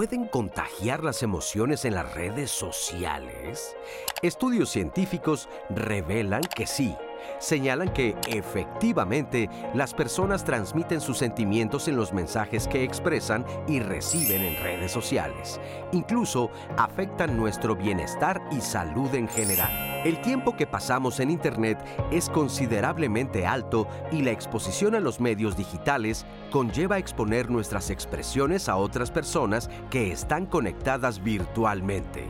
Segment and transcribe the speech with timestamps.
[0.00, 3.76] ¿Se pueden contagiar las emociones en las redes sociales?
[4.22, 6.96] Estudios científicos revelan que sí
[7.38, 14.40] señalan que efectivamente las personas transmiten sus sentimientos en los mensajes que expresan y reciben
[14.40, 15.60] en redes sociales.
[15.92, 19.89] Incluso afectan nuestro bienestar y salud en general.
[20.02, 21.78] El tiempo que pasamos en Internet
[22.10, 28.76] es considerablemente alto y la exposición a los medios digitales conlleva exponer nuestras expresiones a
[28.76, 32.24] otras personas que están conectadas virtualmente.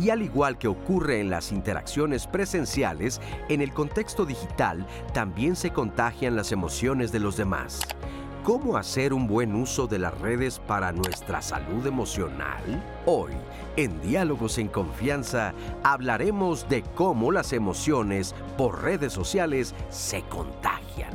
[0.00, 5.70] Y al igual que ocurre en las interacciones presenciales, en el contexto digital también se
[5.70, 7.82] contagian las emociones de los demás.
[8.42, 12.60] ¿Cómo hacer un buen uso de las redes para nuestra salud emocional?
[13.06, 13.30] Hoy,
[13.76, 15.54] en Diálogos en Confianza,
[15.84, 21.12] hablaremos de cómo las emociones por redes sociales se contagian.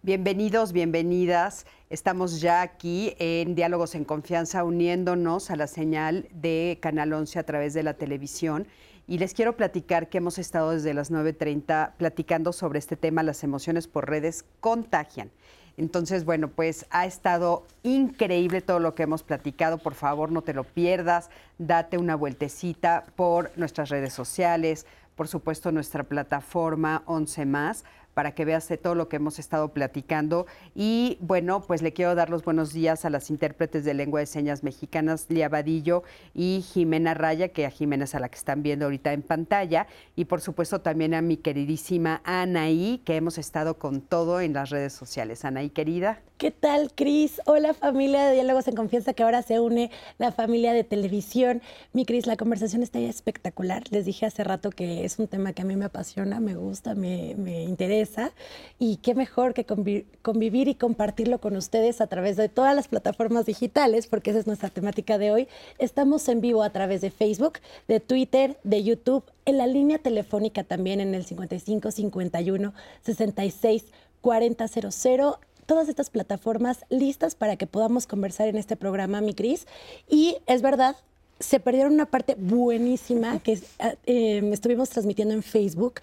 [0.00, 1.66] Bienvenidos, bienvenidas.
[1.90, 7.42] Estamos ya aquí en Diálogos en Confianza uniéndonos a la señal de Canal 11 a
[7.44, 8.66] través de la televisión.
[9.12, 13.44] Y les quiero platicar que hemos estado desde las 9.30 platicando sobre este tema, las
[13.44, 15.30] emociones por redes contagian.
[15.76, 19.76] Entonces, bueno, pues ha estado increíble todo lo que hemos platicado.
[19.76, 21.28] Por favor, no te lo pierdas.
[21.58, 28.44] Date una vueltecita por nuestras redes sociales, por supuesto nuestra plataforma 11 más para que
[28.44, 30.46] veas de todo lo que hemos estado platicando.
[30.74, 34.26] Y bueno, pues le quiero dar los buenos días a las intérpretes de lengua de
[34.26, 36.02] señas mexicanas, Lia Vadillo
[36.34, 39.86] y Jimena Raya, que a Jimena es a la que están viendo ahorita en pantalla.
[40.16, 44.70] Y por supuesto también a mi queridísima Anaí, que hemos estado con todo en las
[44.70, 45.44] redes sociales.
[45.44, 46.20] Anaí, querida.
[46.42, 47.40] ¿Qué tal, Cris?
[47.46, 51.62] Hola, familia de Diálogos en Confianza, que ahora se une la familia de televisión.
[51.92, 53.84] Mi Cris, la conversación está espectacular.
[53.92, 56.96] Les dije hace rato que es un tema que a mí me apasiona, me gusta,
[56.96, 58.32] me, me interesa.
[58.80, 63.46] Y qué mejor que convivir y compartirlo con ustedes a través de todas las plataformas
[63.46, 65.48] digitales, porque esa es nuestra temática de hoy.
[65.78, 70.64] Estamos en vivo a través de Facebook, de Twitter, de YouTube, en la línea telefónica
[70.64, 73.84] también en el 55 51 66
[74.22, 75.36] 4000
[75.66, 79.66] todas estas plataformas listas para que podamos conversar en este programa, mi Cris.
[80.08, 80.96] Y es verdad,
[81.40, 83.60] se perdieron una parte buenísima que
[84.06, 85.94] eh, estuvimos transmitiendo en Facebook.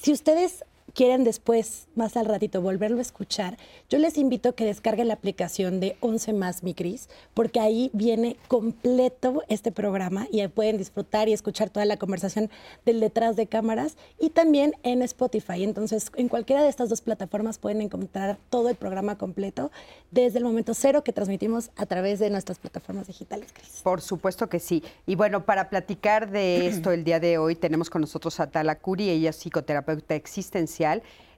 [0.00, 0.64] Si ustedes
[0.94, 3.56] quieren después, más al ratito, volverlo a escuchar,
[3.88, 7.90] yo les invito a que descarguen la aplicación de 11 más mi Cris, porque ahí
[7.92, 12.50] viene completo este programa y pueden disfrutar y escuchar toda la conversación
[12.84, 15.64] del detrás de cámaras y también en Spotify.
[15.64, 19.70] Entonces, en cualquiera de estas dos plataformas pueden encontrar todo el programa completo
[20.10, 23.80] desde el momento cero que transmitimos a través de nuestras plataformas digitales, Cris.
[23.82, 24.82] Por supuesto que sí.
[25.06, 28.78] Y bueno, para platicar de esto el día de hoy, tenemos con nosotros a Tala
[28.78, 30.77] Curi, ella es psicoterapeuta existencial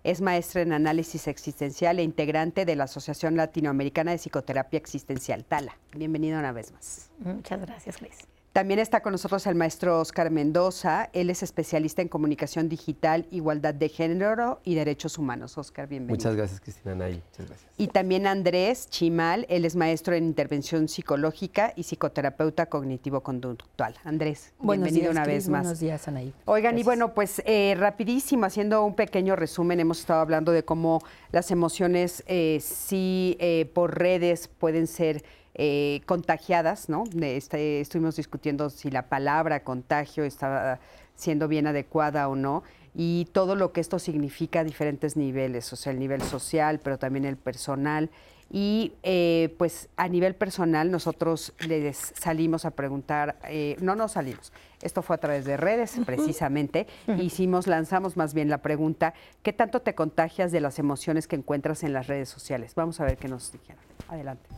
[0.04, 5.76] es maestra en análisis existencial e integrante de la Asociación Latinoamericana de Psicoterapia Existencial, TALA.
[5.94, 7.10] Bienvenido una vez más.
[7.18, 8.18] Muchas gracias, Cris.
[8.52, 11.08] También está con nosotros el maestro Oscar Mendoza.
[11.12, 15.56] Él es especialista en comunicación digital, igualdad de género y derechos humanos.
[15.56, 16.16] Oscar, bienvenido.
[16.16, 17.22] Muchas gracias, Cristina Nay.
[17.30, 17.70] Muchas gracias.
[17.78, 19.46] Y también Andrés Chimal.
[19.48, 23.94] Él es maestro en intervención psicológica y psicoterapeuta cognitivo-conductual.
[24.02, 25.62] Andrés, bienvenido una vez más.
[25.62, 26.34] Buenos días, Anaí.
[26.46, 31.04] Oigan, y bueno, pues eh, rapidísimo, haciendo un pequeño resumen, hemos estado hablando de cómo
[31.30, 35.22] las emociones eh, sí eh, por redes pueden ser
[35.54, 37.04] eh, contagiadas, ¿no?
[37.20, 40.78] Este, estuvimos discutiendo si la palabra contagio estaba
[41.16, 42.62] siendo bien adecuada o no
[42.94, 46.98] y todo lo que esto significa a diferentes niveles, o sea, el nivel social, pero
[46.98, 48.10] también el personal.
[48.52, 54.52] Y eh, pues a nivel personal nosotros les salimos a preguntar, eh, no nos salimos,
[54.82, 56.88] esto fue a través de redes precisamente,
[57.18, 59.14] hicimos, lanzamos más bien la pregunta,
[59.44, 62.74] ¿qué tanto te contagias de las emociones que encuentras en las redes sociales?
[62.74, 63.84] Vamos a ver qué nos dijeron.
[64.08, 64.48] Adelante.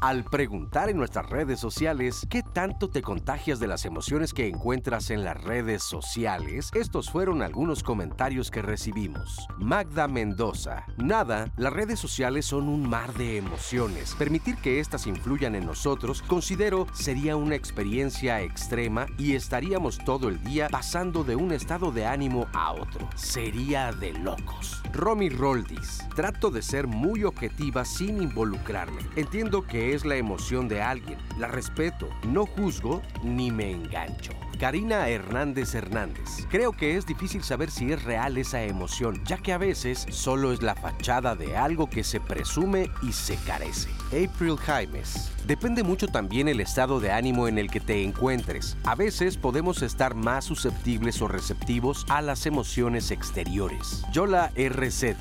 [0.00, 5.10] Al preguntar en nuestras redes sociales qué tanto te contagias de las emociones que encuentras
[5.10, 9.46] en las redes sociales, estos fueron algunos comentarios que recibimos.
[9.58, 10.86] Magda Mendoza.
[10.96, 14.14] Nada, las redes sociales son un mar de emociones.
[14.14, 20.42] Permitir que éstas influyan en nosotros, considero, sería una experiencia extrema y estaríamos todo el
[20.42, 23.06] día pasando de un estado de ánimo a otro.
[23.16, 24.80] Sería de locos.
[24.94, 25.98] Romy Roldis.
[26.14, 29.02] Trato de ser muy objetiva sin involucrarme.
[29.16, 31.18] Entiendo que es la emoción de alguien.
[31.38, 34.32] La respeto, no juzgo ni me engancho.
[34.60, 36.46] Karina Hernández Hernández.
[36.50, 40.52] Creo que es difícil saber si es real esa emoción, ya que a veces solo
[40.52, 43.88] es la fachada de algo que se presume y se carece.
[44.08, 45.32] April Jaimes.
[45.46, 48.76] Depende mucho también el estado de ánimo en el que te encuentres.
[48.84, 54.04] A veces podemos estar más susceptibles o receptivos a las emociones exteriores.
[54.12, 55.16] Yola RZ.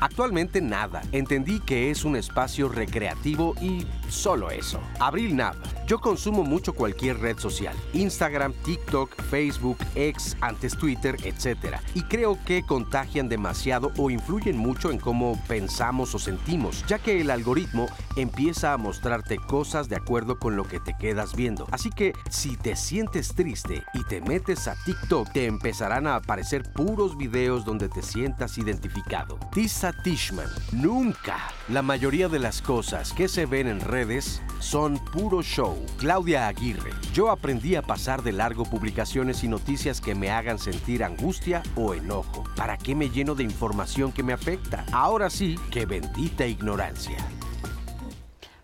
[0.00, 1.02] Actualmente nada.
[1.12, 4.80] Entendí que es un espacio recreativo y solo eso.
[5.00, 5.56] Abril Nav.
[5.86, 7.74] Yo consumo mucho cualquier red social.
[7.92, 8.83] Instagram, TikTok,
[9.30, 11.76] Facebook, X, antes Twitter, etc.
[11.94, 17.20] Y creo que contagian demasiado o influyen mucho en cómo pensamos o sentimos, ya que
[17.20, 17.86] el algoritmo
[18.16, 21.66] empieza a mostrarte cosas de acuerdo con lo que te quedas viendo.
[21.70, 26.62] Así que si te sientes triste y te metes a TikTok, te empezarán a aparecer
[26.72, 29.38] puros videos donde te sientas identificado.
[29.52, 30.48] Tisa Tishman.
[30.72, 31.38] Nunca.
[31.68, 35.76] La mayoría de las cosas que se ven en redes son puro show.
[35.98, 36.92] Claudia Aguirre.
[37.12, 41.94] Yo aprendí a pasar de largo publicaciones y noticias que me hagan sentir angustia o
[41.94, 42.42] enojo.
[42.56, 44.84] ¿Para qué me lleno de información que me afecta?
[44.90, 47.16] Ahora sí, que bendita ignorancia.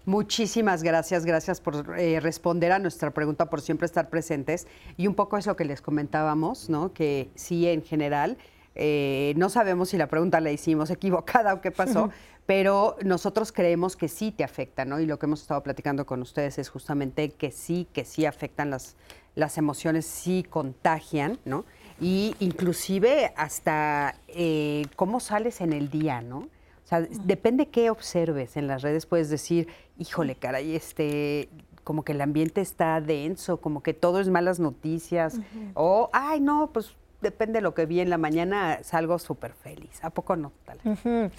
[0.07, 4.67] Muchísimas gracias, gracias por eh, responder a nuestra pregunta, por siempre estar presentes.
[4.97, 6.93] Y un poco eso que les comentábamos, ¿no?
[6.93, 8.37] Que sí, en general,
[8.75, 12.11] eh, no sabemos si la pregunta la hicimos equivocada o qué pasó,
[12.47, 14.99] pero nosotros creemos que sí te afecta, ¿no?
[14.99, 18.71] Y lo que hemos estado platicando con ustedes es justamente que sí, que sí afectan
[18.71, 18.97] las,
[19.35, 21.65] las emociones, sí contagian, ¿no?
[22.01, 26.39] Y inclusive hasta eh, cómo sales en el día, ¿no?
[26.39, 29.69] O sea, depende qué observes en las redes, puedes decir,
[29.99, 31.49] híjole, caray, este,
[31.85, 35.39] como que el ambiente está denso, como que todo es malas noticias,
[35.75, 40.03] o, ay, no, pues depende de lo que vi en la mañana, salgo súper feliz.
[40.03, 40.53] ¿A poco no?
[40.65, 41.31] Tal?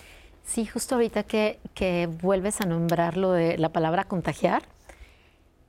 [0.43, 4.63] Sí, justo ahorita que, que vuelves a nombrar lo de la palabra contagiar,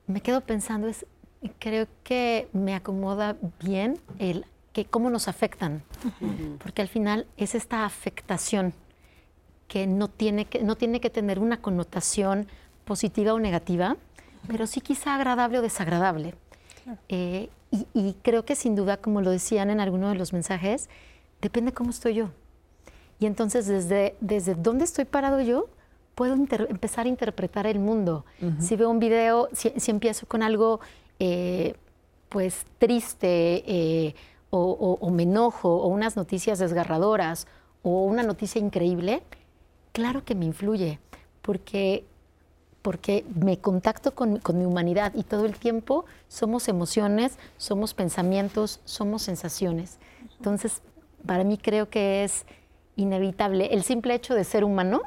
[0.07, 1.05] me quedo pensando, es,
[1.49, 5.83] creo que me acomoda bien el que cómo nos afectan,
[6.61, 8.73] porque al final es esta afectación
[9.67, 12.47] que no tiene que, no tiene que tener una connotación
[12.85, 13.97] positiva o negativa,
[14.47, 16.33] pero sí quizá agradable o desagradable.
[17.07, 20.89] Eh, y, y, creo que sin duda, como lo decían en alguno de los mensajes,
[21.41, 22.29] depende cómo estoy yo.
[23.19, 25.69] Y entonces desde, desde dónde estoy parado yo,
[26.13, 28.25] puedo empezar a interpretar el mundo.
[28.41, 28.59] Uh -huh.
[28.59, 30.81] Si veo un video, si, si empiezo con algo
[31.19, 31.75] eh,
[32.29, 34.15] pues triste eh,
[34.49, 37.47] o, o, me enojo o unas noticias desgarradoras
[37.81, 39.23] o una noticia increíble,
[39.91, 40.99] claro que me influye
[41.41, 42.05] porque,
[42.81, 48.79] porque me contacto con, con mi humanidad y todo el tiempo somos emociones, somos pensamientos,
[48.85, 49.99] somos sensaciones.
[50.37, 50.81] Entonces,
[51.25, 52.45] para mí creo que es
[52.95, 53.73] inevitable.
[53.73, 55.01] El simple hecho de ser humano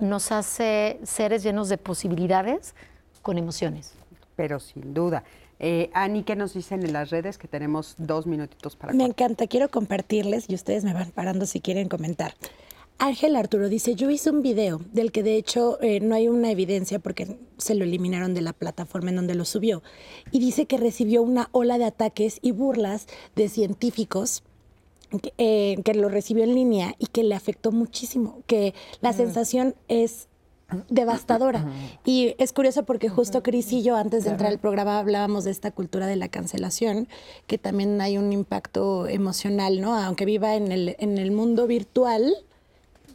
[0.00, 2.74] nos hace seres llenos de posibilidades
[3.22, 3.95] con emociones.
[4.36, 5.24] Pero sin duda.
[5.58, 7.38] Eh, Ani, ¿qué nos dicen en las redes?
[7.38, 8.92] Que tenemos dos minutitos para...
[8.92, 12.34] Me encanta, quiero compartirles y ustedes me van parando si quieren comentar.
[12.98, 16.50] Ángel Arturo dice, yo hice un video del que de hecho eh, no hay una
[16.50, 19.82] evidencia porque se lo eliminaron de la plataforma en donde lo subió.
[20.30, 24.42] Y dice que recibió una ola de ataques y burlas de científicos
[25.22, 29.16] que, eh, que lo recibió en línea y que le afectó muchísimo, que la mm.
[29.16, 30.28] sensación es
[30.88, 31.64] devastadora.
[32.04, 35.50] Y es curioso porque justo Cris y yo antes de entrar al programa hablábamos de
[35.50, 37.08] esta cultura de la cancelación,
[37.46, 39.96] que también hay un impacto emocional, ¿no?
[39.96, 42.34] Aunque viva en el, en el mundo virtual,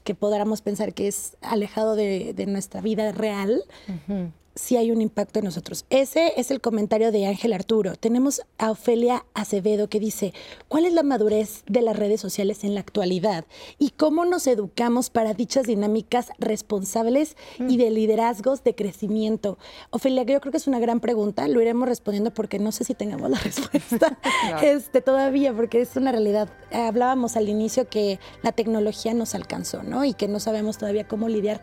[0.04, 4.92] que podamos pensar que es alejado de, de nuestra vida real, uh -huh sí hay
[4.92, 5.86] un impacto en nosotros.
[5.90, 7.96] Ese es el comentario de Ángel Arturo.
[7.96, 10.34] Tenemos a Ofelia Acevedo que dice,
[10.68, 13.46] ¿cuál es la madurez de las redes sociales en la actualidad?
[13.78, 17.70] ¿Y cómo nos educamos para dichas dinámicas responsables mm.
[17.70, 19.58] y de liderazgos de crecimiento?
[19.90, 22.94] Ofelia, yo creo que es una gran pregunta, lo iremos respondiendo porque no sé si
[22.94, 24.20] tengamos la respuesta
[24.62, 26.50] este, todavía, porque es una realidad.
[26.72, 30.06] Hablábamos al inicio que la tecnología nos alcanzó, ¿no?
[30.06, 31.62] Y que no sabemos todavía cómo lidiar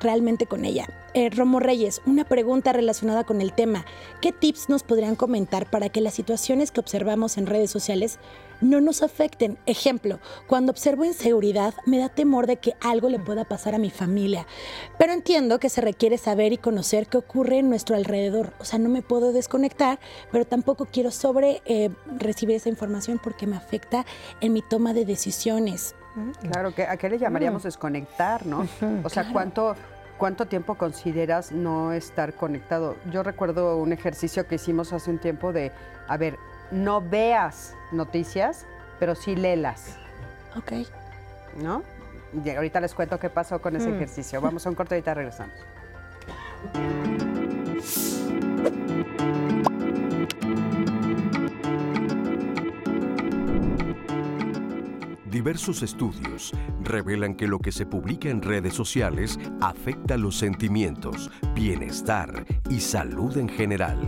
[0.00, 0.86] realmente con ella.
[1.14, 3.86] Eh, Romo Reyes, una pregunta relacionada con el tema.
[4.20, 8.18] ¿Qué tips nos podrían comentar para que las situaciones que observamos en redes sociales
[8.60, 9.58] no nos afecten?
[9.66, 13.90] Ejemplo, cuando observo inseguridad me da temor de que algo le pueda pasar a mi
[13.90, 14.46] familia,
[14.98, 18.52] pero entiendo que se requiere saber y conocer qué ocurre en nuestro alrededor.
[18.60, 19.98] O sea, no me puedo desconectar,
[20.30, 24.04] pero tampoco quiero sobre eh, recibir esa información porque me afecta
[24.40, 25.94] en mi toma de decisiones.
[26.50, 28.66] Claro, ¿a qué le llamaríamos desconectar, no?
[29.02, 29.74] O sea, ¿cuánto,
[30.16, 32.96] ¿cuánto tiempo consideras no estar conectado?
[33.10, 35.72] Yo recuerdo un ejercicio que hicimos hace un tiempo de,
[36.06, 36.36] a ver,
[36.70, 38.66] no veas noticias,
[38.98, 39.96] pero sí léelas.
[40.56, 40.72] Ok.
[41.56, 41.82] ¿No?
[42.44, 43.94] Y ahorita les cuento qué pasó con ese mm.
[43.94, 44.40] ejercicio.
[44.40, 45.54] Vamos a un corte y ahorita regresamos.
[55.30, 62.46] Diversos estudios revelan que lo que se publica en redes sociales afecta los sentimientos, bienestar
[62.70, 63.98] y salud en general.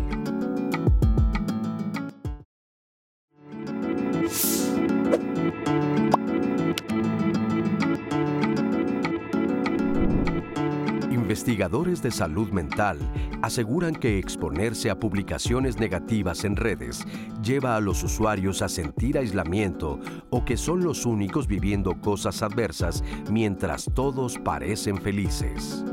[11.11, 12.99] Investigadores de salud mental
[13.43, 17.05] aseguran que exponerse a publicaciones negativas en redes
[17.43, 19.99] lleva a los usuarios a sentir aislamiento
[20.31, 25.85] o que son los únicos viviendo cosas adversas mientras todos parecen felices.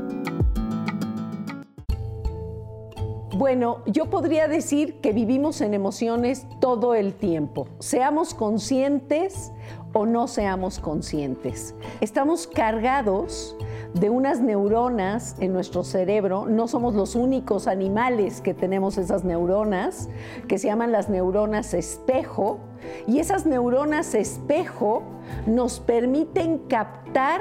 [3.38, 9.52] Bueno, yo podría decir que vivimos en emociones todo el tiempo, seamos conscientes
[9.92, 11.76] o no seamos conscientes.
[12.00, 13.56] Estamos cargados
[13.94, 16.46] de unas neuronas en nuestro cerebro.
[16.46, 20.08] No somos los únicos animales que tenemos esas neuronas,
[20.46, 22.58] que se llaman las neuronas espejo.
[23.06, 25.02] Y esas neuronas espejo
[25.46, 27.40] nos permiten captar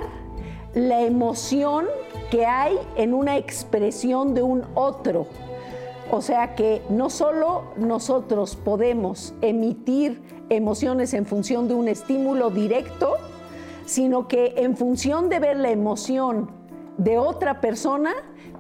[0.73, 1.85] la emoción
[2.29, 5.27] que hay en una expresión de un otro.
[6.11, 13.15] O sea que no solo nosotros podemos emitir emociones en función de un estímulo directo,
[13.87, 16.51] sino que en función de ver la emoción
[16.97, 18.13] de otra persona,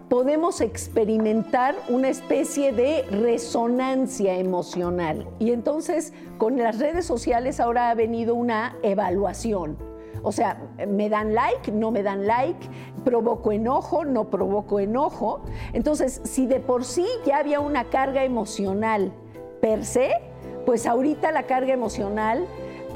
[0.07, 5.27] podemos experimentar una especie de resonancia emocional.
[5.37, 9.77] Y entonces con las redes sociales ahora ha venido una evaluación.
[10.23, 12.69] O sea, me dan like, no me dan like,
[13.03, 15.41] provoco enojo, no provoco enojo.
[15.73, 19.11] Entonces, si de por sí ya había una carga emocional
[19.61, 20.11] per se,
[20.65, 22.45] pues ahorita la carga emocional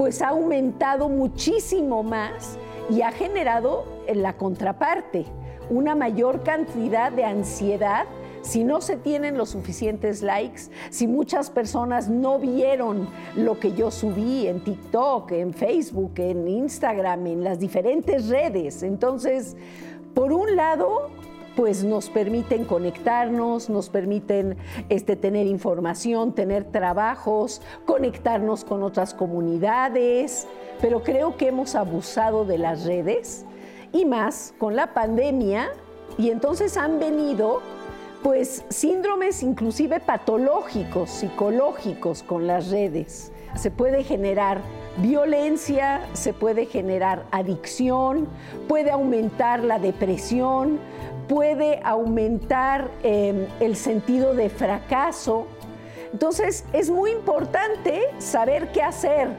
[0.01, 2.57] pues ha aumentado muchísimo más
[2.89, 5.27] y ha generado en la contraparte
[5.69, 8.07] una mayor cantidad de ansiedad
[8.41, 13.91] si no se tienen los suficientes likes, si muchas personas no vieron lo que yo
[13.91, 18.81] subí en TikTok, en Facebook, en Instagram, en las diferentes redes.
[18.81, 19.55] Entonces,
[20.15, 21.11] por un lado,
[21.55, 24.57] pues nos permiten conectarnos, nos permiten
[24.89, 30.47] este, tener información, tener trabajos, conectarnos con otras comunidades,
[30.79, 33.45] pero creo que hemos abusado de las redes
[33.91, 35.69] y más con la pandemia
[36.17, 37.61] y entonces han venido
[38.23, 43.31] pues síndromes inclusive patológicos, psicológicos con las redes.
[43.55, 44.61] Se puede generar
[44.97, 48.27] violencia, se puede generar adicción,
[48.67, 50.79] puede aumentar la depresión,
[51.31, 55.47] puede aumentar em, el sentido de fracaso.
[56.11, 59.29] Entonces es muy importante saber qué hacer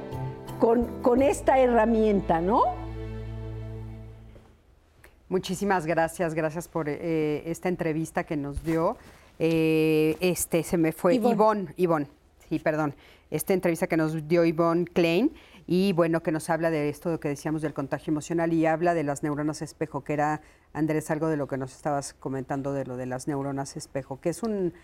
[0.59, 2.63] con, esta herramienta, ¿no?
[5.29, 8.97] Muchísimas gracias, gracias por eh, esta entrevista que nos dio.
[9.39, 12.07] Eh, este se me fue Ivonne, Ivonne,
[12.49, 12.95] sí, perdón.
[13.31, 15.31] Esta entrevista que nos dio Ivonne Klein
[15.75, 19.05] y bueno, que nos habla de esto que decíamos del contagio emocional y habla de
[19.05, 20.43] las neuronas espejo, que era,
[20.75, 24.29] Andrés, algo de lo que nos estabas comentando de lo de las neuronas espejo, que
[24.29, 24.75] es un,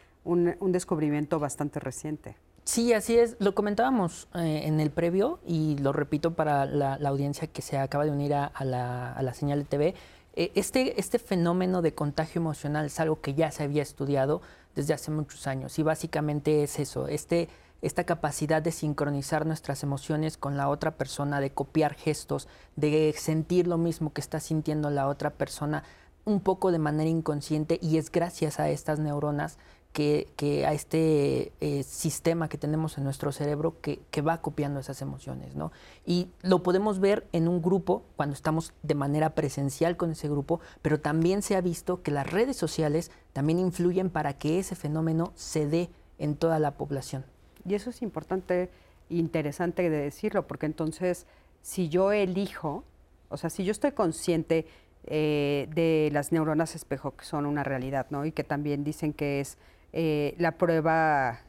[0.72, 2.36] descubrimiento bastante reciente.
[2.64, 3.36] Sí, así es.
[3.38, 8.06] Lo comentábamos eh, en el previo y lo repito para la, audiencia que se acaba
[8.06, 9.94] de unir a, la, señal de TV.
[10.36, 14.40] Eh, este, este fenómeno de contagio emocional es algo que ya se había estudiado
[14.74, 17.50] desde hace muchos años y básicamente es eso, este
[17.82, 23.66] esta capacidad de sincronizar nuestras emociones con la otra persona, de copiar gestos, de sentir
[23.66, 25.84] lo mismo que está sintiendo la otra persona
[26.24, 29.58] un poco de manera inconsciente y es gracias a estas neuronas
[29.92, 35.02] que, a este eh, sistema que tenemos en nuestro cerebro que, que, va copiando esas
[35.02, 35.72] emociones, ¿no?
[36.06, 40.60] Y lo podemos ver en un grupo cuando estamos de manera presencial con ese grupo,
[40.82, 45.32] pero también se ha visto que las redes sociales también influyen para que ese fenómeno
[45.34, 47.24] se dé en toda la población.
[47.68, 48.70] Y eso es importante,
[49.08, 51.26] interesante de decirlo, porque entonces
[51.62, 52.84] si yo elijo,
[53.28, 54.66] o sea, si yo estoy consciente
[55.06, 58.24] eh, de las neuronas espejo, que son una realidad, ¿no?
[58.24, 59.58] Y que también dicen que es
[59.92, 61.40] eh, la prueba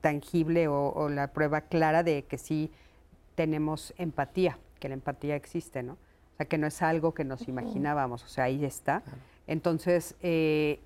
[0.00, 2.70] tangible o, la prueba clara de que sí
[3.34, 5.94] tenemos empatía, que la empatía existe, ¿no?
[5.94, 9.02] O sea, que no es algo que nos imaginábamos, o sea, ahí está.
[9.46, 10.80] Entonces, eh,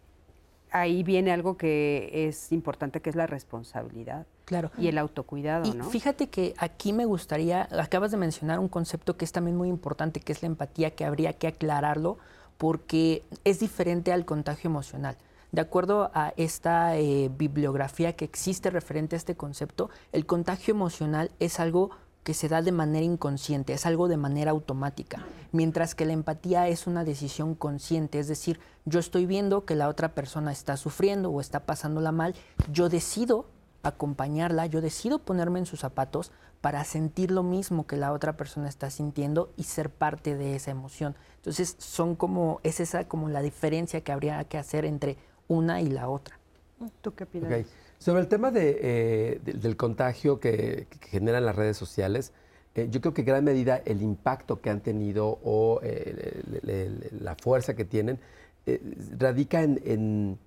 [0.71, 4.26] ahí viene algo que es importante, que es la responsabilidad.
[4.44, 4.70] Claro.
[4.76, 9.25] Y el autocuidado, y Fíjate que aquí me gustaría, acabas de mencionar un concepto que
[9.25, 12.18] es también muy importante, que es la empatía, que habría que aclararlo,
[12.58, 15.16] porque es diferente al contagio emocional.
[15.52, 21.30] De acuerdo a esta eh, bibliografía que existe referente a este concepto, el contagio emocional
[21.40, 21.90] es algo
[22.22, 26.68] que se da de manera inconsciente, es algo de manera automática, mientras que la empatía
[26.68, 31.30] es una decisión consciente, es decir, yo estoy viendo que la otra persona está sufriendo
[31.30, 32.34] o está pasándola mal,
[32.70, 33.46] yo decido
[33.83, 38.69] acompañarla, yo decido ponerme en sus zapatos para sentir lo mismo que la otra persona
[38.69, 41.17] está sintiendo y ser parte de esa emoción.
[41.37, 45.17] Entonces, son como, es esa como la diferencia que habría que hacer entre
[45.49, 46.39] una y la otra.
[47.01, 47.53] ¿Tú qué opinas?
[47.61, 47.67] Ok.
[47.99, 52.33] Sobre el tema de, eh, de- del contagio que, que generan las redes sociales,
[52.75, 56.61] eh, yo creo que en gran medida el impacto que han tenido o eh, le-
[56.62, 58.19] le- le- la fuerza que tienen
[58.67, 58.81] eh,
[59.19, 60.39] radica en, en-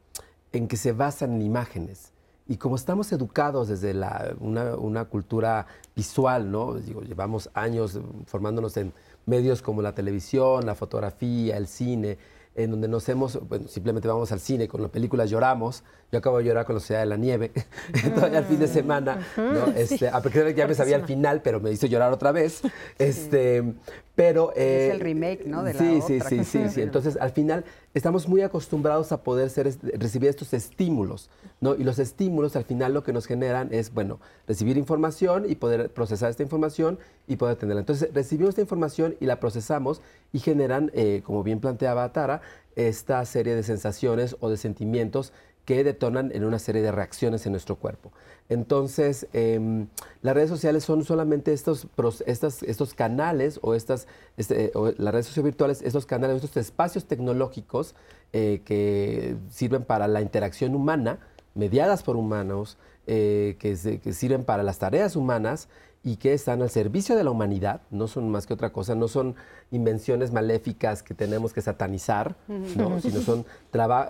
[0.54, 2.12] en que se basan en imágenes.
[2.48, 6.76] Y como estamos educados desde la- una, una cultura visual, ¿no?
[6.76, 8.94] Digo, llevamos años formándonos en
[9.26, 12.18] medios como la televisión, la fotografía, el cine,
[12.54, 15.84] en donde nos hemos, bueno, simplemente vamos al cine, con las películas lloramos.
[16.12, 17.52] Yo acabo de llorar con la Sociedad de la Nieve,
[18.16, 19.66] todavía el fin de semana, ¿no?
[19.76, 22.32] Este, a pesar de que ya me sabía el final, pero me hizo llorar otra
[22.32, 22.62] vez.
[23.00, 23.74] Este,
[24.16, 24.52] pero...
[24.52, 25.64] Es eh, el remake, ¿no?
[25.64, 26.82] de la sí, sí, otra sí, sí, sí.
[26.84, 31.30] Entonces, al final, estamos muy acostumbrados a poder ser, recibir estos estímulos,
[31.62, 31.76] ¿no?
[31.76, 35.90] Y los estímulos, al final, lo que nos generan es, bueno, recibir información y poder
[35.92, 37.82] procesar esta información y poder tenerla.
[37.82, 42.42] Entonces, recibimos esta información y la procesamos y generan, eh, como bien planteaba Tara,
[42.76, 45.34] esta serie de sensaciones o de sentimientos
[45.66, 48.12] que detonan en una serie de reacciones en nuestro cuerpo.
[48.48, 49.88] Entonces, em,
[50.22, 51.88] las redes sociales son solamente estos,
[52.28, 54.08] estos canales o, estas,
[54.38, 57.96] este, las redes sociales virtuales, estos canales, estos espacios tecnológicos
[58.34, 61.20] eh, que sirven para la interacción humana,
[61.56, 65.68] mediadas por humanos, eh, que, se- que sirven para las tareas humanas
[66.04, 69.08] y que están al servicio de la humanidad, no son más que otra cosa, no
[69.08, 69.36] son
[69.72, 72.36] invenciones maléficas que tenemos que satanizar,
[72.76, 73.00] ¿no?
[73.02, 73.46] sino son,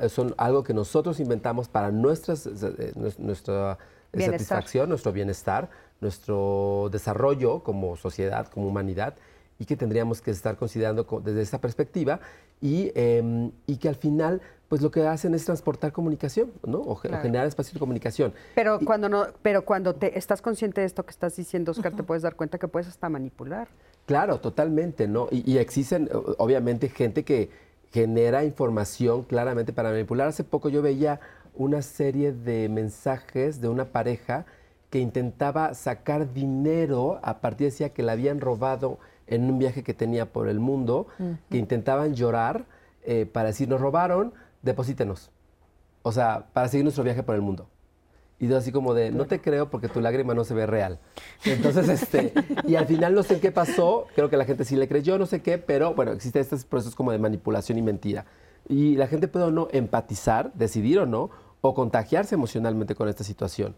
[0.10, 3.78] son algo que nosotros inventamos para nuestras, eh, nues- nuestra
[4.12, 4.34] Bienestar.
[4.40, 5.70] satisfacción, nuestro bienestar,
[6.02, 9.16] nuestro desarrollo como sociedad, como humanidad,
[9.58, 12.20] y que tendríamos que estar considerando co- desde esa perspectiva,
[12.62, 16.80] y, em, y que al final, pues lo que hacen es transportar comunicación, ¿no?
[16.80, 18.34] O, generar espacios de comunicación.
[18.56, 21.94] Pero Y- cuando no, pero cuando te estás consciente de esto que estás diciendo, Oscar,
[21.96, 23.68] te puedes dar cuenta que puedes hasta manipular.
[24.06, 25.28] Claro, totalmente, ¿no?
[25.32, 27.50] Y, y existen, obviamente, gente que
[27.92, 30.28] genera información claramente para manipular.
[30.28, 31.20] Hace poco yo veía
[31.54, 34.46] una serie de mensajes de una pareja
[34.90, 39.94] que intentaba sacar dinero a partir, decía que la habían robado en un viaje que
[39.94, 41.08] tenía por el mundo,
[41.50, 42.66] que intentaban llorar
[43.04, 44.34] eh, para decir, nos robaron,
[44.66, 45.32] deposítenos.
[46.02, 47.70] O sea, para seguir nuestro viaje por el mundo.
[48.38, 51.00] Y yo así como de, no te creo porque tu lágrima no se ve real.
[51.46, 52.34] Entonces, este,
[52.68, 55.26] y al final no sé qué pasó, creo que la gente sí le creyó, no
[55.26, 58.26] sé qué, pero bueno, existen estos procesos como de manipulación y mentira.
[58.68, 61.30] Y la gente puede o no empatizar, decidir o no,
[61.62, 63.76] o contagiarse emocionalmente con esta situación.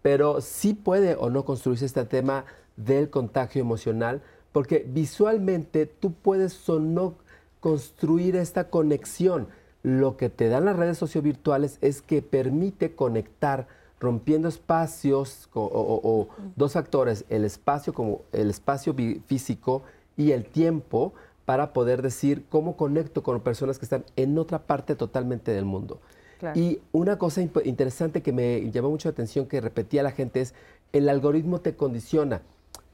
[0.00, 2.46] Pero sí puede o no construirse este tema
[2.76, 4.22] del contagio emocional,
[4.52, 7.16] porque visualmente tú puedes o no
[7.60, 9.48] construir esta conexión.
[9.82, 13.66] Lo que te dan las redes sociovirtuales es que permite conectar
[14.00, 18.94] rompiendo espacios o, o- o dos factores, el espacio como el espacio
[19.26, 19.82] físico
[20.16, 21.12] y el tiempo
[21.44, 26.00] para poder decir cómo conecto con personas que están en otra parte totalmente del mundo.
[26.38, 26.58] Claro.
[26.60, 30.54] Y una cosa interesante que me llamó mucho la atención que repetía la gente es,
[30.92, 32.42] el algoritmo te condiciona.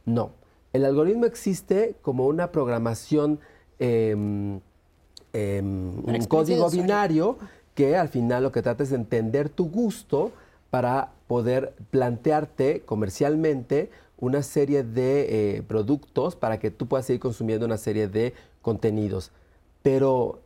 [0.07, 0.31] No,
[0.73, 3.41] el algoritmo existe como una programación,
[3.79, 4.61] em,
[5.35, 7.37] em, un código binario
[7.75, 10.33] que al final lo que trata es de entender tu gusto
[10.71, 17.67] para poder plantearte comercialmente una serie de eh, productos para que tú puedas seguir consumiendo
[17.67, 19.33] una serie de contenidos.
[19.83, 20.41] Pero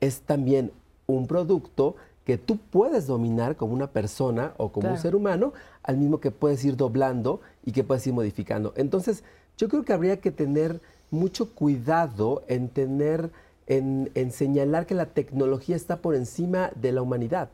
[0.00, 0.70] es también
[1.06, 5.52] un producto que tú puedes dominar como una persona o como un ser humano,
[5.82, 8.72] al mismo que puedes ir doblando y que puedes ir modificando.
[8.76, 9.24] Entonces,
[9.58, 10.80] yo creo que habría que tener
[11.10, 13.30] mucho cuidado en tener,
[13.66, 17.50] en, en señalar que la tecnología está por encima de la humanidad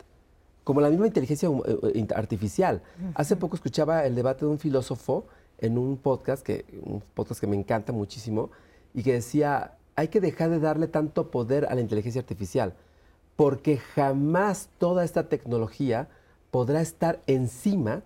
[0.64, 2.82] como la misma inteligencia eh, eh, artificial.
[3.14, 5.26] Hace poco escuchaba el debate de un filósofo
[5.58, 8.50] en un podcast, que, un podcast que me encanta muchísimo,
[8.94, 12.74] y que decía, hay que dejar de darle tanto poder a la inteligencia artificial,
[13.36, 16.08] porque jamás toda esta tecnología
[16.50, 18.02] podrá estar encima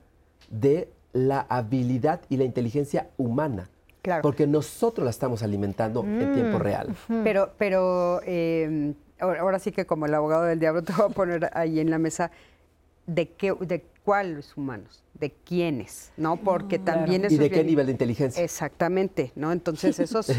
[0.50, 3.68] de la habilidad y la inteligencia humana.
[4.04, 4.20] Claro.
[4.20, 6.94] Porque nosotros la estamos alimentando en tiempo real.
[7.24, 11.50] Pero, pero eh, ahora sí que como el abogado del diablo te voy a poner
[11.54, 12.30] ahí en la mesa
[13.06, 16.36] de qué, de cuáles humanos, de quiénes, ¿no?
[16.36, 18.44] Porque también eso ¿Y de es qué bien- nivel de inteligencia?
[18.44, 19.52] Exactamente, ¿no?
[19.52, 20.32] Entonces eso sí.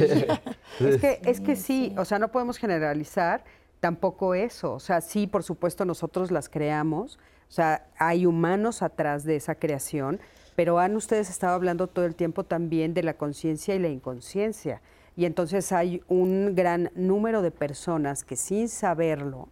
[0.80, 3.43] es que es que sí, o sea, no podemos generalizar
[3.80, 4.73] tampoco eso.
[4.73, 7.17] O sea, sí, por supuesto, nosotros las creamos.
[7.49, 10.19] O sea, hay humanos atrás de esa creación,
[10.55, 14.81] pero han ustedes estado hablando todo el tiempo también de la conciencia y la inconsciencia.
[15.17, 19.47] Y entonces hay un gran número de personas que sin saberlo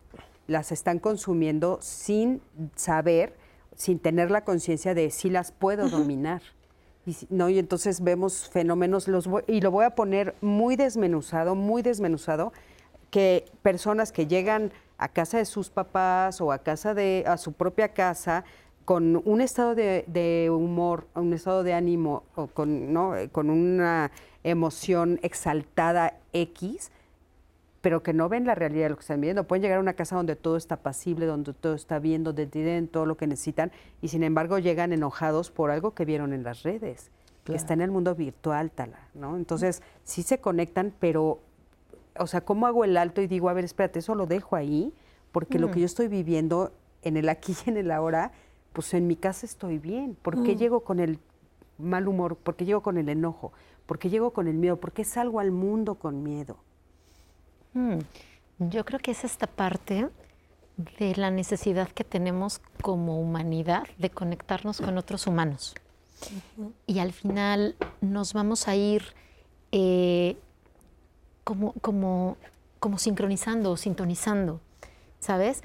[0.47, 2.41] las están consumiendo sin
[2.75, 3.35] saber
[3.75, 6.41] sin tener la conciencia de si las puedo dominar.
[7.07, 11.55] Y, no, y entonces vemos fenómenos, los voy- y lo voy a poner muy desmenuzado,
[11.55, 12.53] muy desmenuzado,
[13.09, 17.53] que personas que llegan a casa de sus papás o a casa de, a su
[17.53, 18.43] propia casa,
[18.85, 23.13] con un estado de, de humor, un estado de ánimo, o con, ¿no?
[23.31, 24.11] Con una
[24.43, 26.91] emoción exaltada X,
[27.81, 29.45] pero que no ven la realidad de lo que están viendo.
[29.45, 32.87] Pueden llegar a una casa donde todo está pasible, donde todo está bien, donde tienen
[32.87, 36.63] todo lo que necesitan y sin embargo llegan enojados por algo que vieron en las
[36.63, 37.11] redes,
[37.43, 39.35] que está en el mundo virtual, Tala, ¿no?
[39.35, 41.39] Entonces, sí se conectan, pero,
[42.17, 44.93] o sea, ¿cómo hago el alto y digo, a ver, espérate, eso lo dejo ahí?
[45.33, 48.31] Porque lo que yo estoy viviendo en el aquí y en el ahora,
[48.73, 50.15] pues en mi casa estoy bien.
[50.21, 51.19] ¿Por qué llego con el
[51.77, 52.35] mal humor?
[52.35, 53.53] ¿Por qué llego con el enojo?
[53.85, 54.77] ¿Por qué llego con el miedo?
[54.77, 56.57] ¿Por qué salgo al mundo con miedo?
[57.73, 57.99] Mm,
[58.59, 60.09] Yo creo que es esta parte
[60.97, 65.75] de la necesidad que tenemos como humanidad de conectarnos con otros humanos.
[66.87, 69.03] Y al final nos vamos a ir
[69.71, 70.37] eh,
[71.43, 72.37] como, como,
[72.79, 74.61] como sincronizando o sintonizando,
[75.19, 75.61] ¿sabes?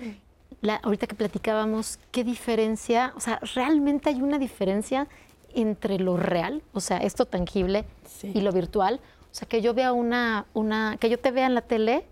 [0.61, 3.13] La- ahorita que platicábamos, ¿qué diferencia?
[3.17, 5.07] O sea, ¿realmente hay una diferencia
[5.55, 8.33] entre lo real, o sea, esto tangible, Sí.
[8.35, 9.01] y lo virtual?
[9.31, 12.05] O sea, que yo vea una, una, que yo te vea en la tele,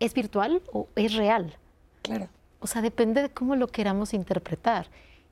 [0.00, 1.56] ¿es virtual o es real?
[2.02, 2.28] Claro.
[2.60, 4.86] O sea, depende de cómo lo queramos interpretar.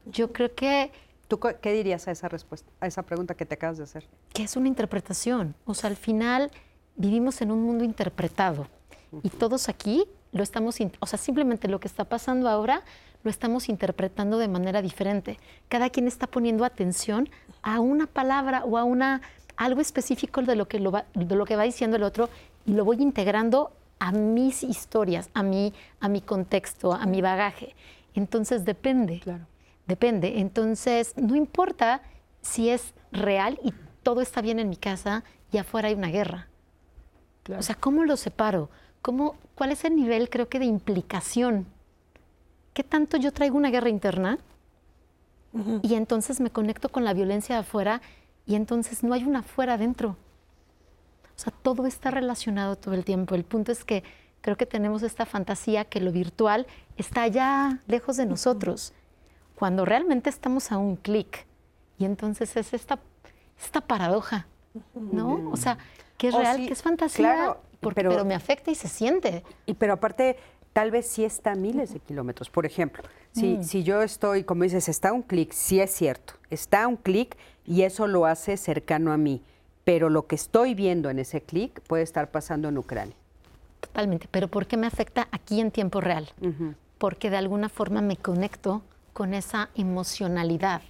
[0.06, 0.90] Yo creo que,
[1.28, 4.06] ¿Tú qué dirías a esa respuesta, a esa pregunta que te acabas de hacer?
[4.34, 5.54] que es una interpretación.
[5.64, 6.50] O sea, al final
[6.96, 8.66] vivimos en un mundo interpretado
[9.22, 12.82] y todos aquí lo estamos, o sea, simplemente lo que está pasando ahora
[13.22, 15.38] lo estamos interpretando de manera diferente.
[15.68, 17.28] Cada quien está poniendo atención
[17.62, 19.22] a una palabra o a una
[19.56, 22.28] algo específico de lo que lo va, de lo que va diciendo el otro
[22.66, 27.76] y lo voy integrando a mis historias, a mi, a mi contexto, a mi bagaje.
[28.14, 29.20] Entonces depende.
[29.20, 29.46] Claro.
[29.86, 30.40] Depende.
[30.40, 32.02] Entonces, no importa
[32.40, 36.48] si es real y todo está bien en mi casa y afuera hay una guerra.
[37.44, 37.60] Claro.
[37.60, 38.70] O sea, ¿cómo lo separo?
[39.02, 41.66] ¿Cómo, ¿Cuál es el nivel, creo que, de implicación?
[42.72, 44.38] ¿Qué tanto yo traigo una guerra interna?
[45.82, 48.00] Y entonces me conecto con la violencia de afuera
[48.46, 50.16] y entonces no hay una afuera adentro.
[51.36, 53.34] O sea, todo está relacionado todo el tiempo.
[53.34, 54.02] El punto es que
[54.40, 58.94] creo que tenemos esta fantasía que lo virtual está allá lejos de nosotros,
[59.54, 61.46] cuando realmente estamos a un clic.
[61.98, 62.98] Y entonces es esta,
[63.62, 64.46] esta paradoja,
[64.94, 65.50] ¿no?
[65.50, 65.78] O sea,
[66.16, 68.88] que es real, sí, que es fantasía, claro, porque- pero- pero me afecta y se
[68.88, 69.42] siente.
[69.66, 70.36] Y pero aparte,
[70.72, 72.48] tal vez sí está a miles de kilómetros.
[72.48, 73.62] Por ejemplo, si, Mm.
[73.64, 76.96] si yo estoy, como dices, está a un clic, sí es cierto, está a un
[76.96, 79.42] clic y eso lo hace cercano a mí.
[79.84, 83.16] Pero lo que estoy viendo en ese clic puede estar pasando en Ucrania.
[83.80, 84.28] Totalmente.
[84.30, 86.30] Pero ¿por qué me afecta aquí en tiempo real?
[86.98, 90.82] Porque de alguna forma me conecto con esa emocionalidad.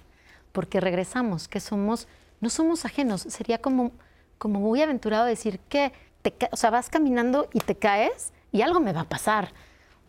[0.51, 2.07] Porque regresamos, que somos,
[2.39, 3.21] no somos ajenos.
[3.21, 3.91] Sería como,
[4.37, 5.91] como muy aventurado decir que,
[6.23, 9.49] te, o sea, vas caminando y te caes y algo me va a pasar.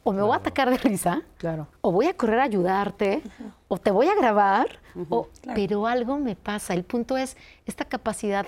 [0.07, 1.66] O me voy a atacar de risa, Claro.
[1.81, 3.22] o voy a correr a ayudarte,
[3.68, 4.66] o te voy a grabar,
[5.09, 6.74] o- pero algo me pasa.
[6.74, 8.46] El punto es esta capacidad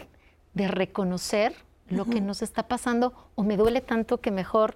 [0.54, 1.54] de reconocer
[1.88, 4.74] lo que nos está pasando o me duele tanto que mejor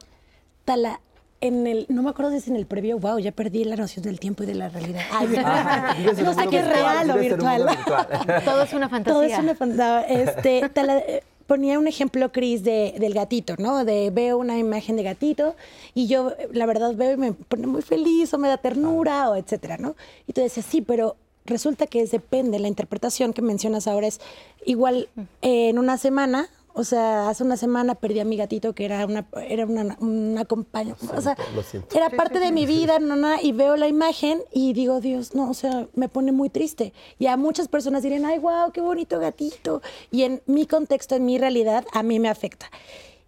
[0.64, 1.00] Tala,
[1.42, 4.02] en el, no me acuerdo si es en el previo, wow, ya perdí la noción
[4.04, 5.02] del tiempo y de la realidad.
[5.12, 7.66] Ay, Ah, no sé qué es real o virtual.
[7.66, 8.06] virtual.
[8.44, 9.12] todo es una fantasía.
[9.14, 10.00] Todo es una fantasía.
[10.22, 13.84] Este, Tala, eh, ponía un ejemplo, Cris, de, del gatito, ¿no?
[13.84, 15.56] De veo una imagen de gatito
[15.94, 19.34] y yo, la verdad, veo y me pone muy feliz o me da ternura o
[19.34, 19.96] etcétera, ¿no?
[20.28, 24.20] Y tú decías, sí, pero resulta que es depende, la interpretación que mencionas ahora es
[24.64, 25.08] igual
[25.42, 26.48] eh, en una semana.
[26.74, 30.44] O sea, hace una semana perdí a mi gatito que era una, era una, una
[30.44, 30.96] compañía.
[31.16, 31.96] O sea, lo siento.
[31.96, 35.50] era parte de mi vida, no, no, y veo la imagen y digo, Dios, no,
[35.50, 36.92] o sea, me pone muy triste.
[37.18, 39.82] Y a muchas personas dirían, ay, wow, qué bonito gatito.
[40.10, 42.70] Y en mi contexto, en mi realidad, a mí me afecta.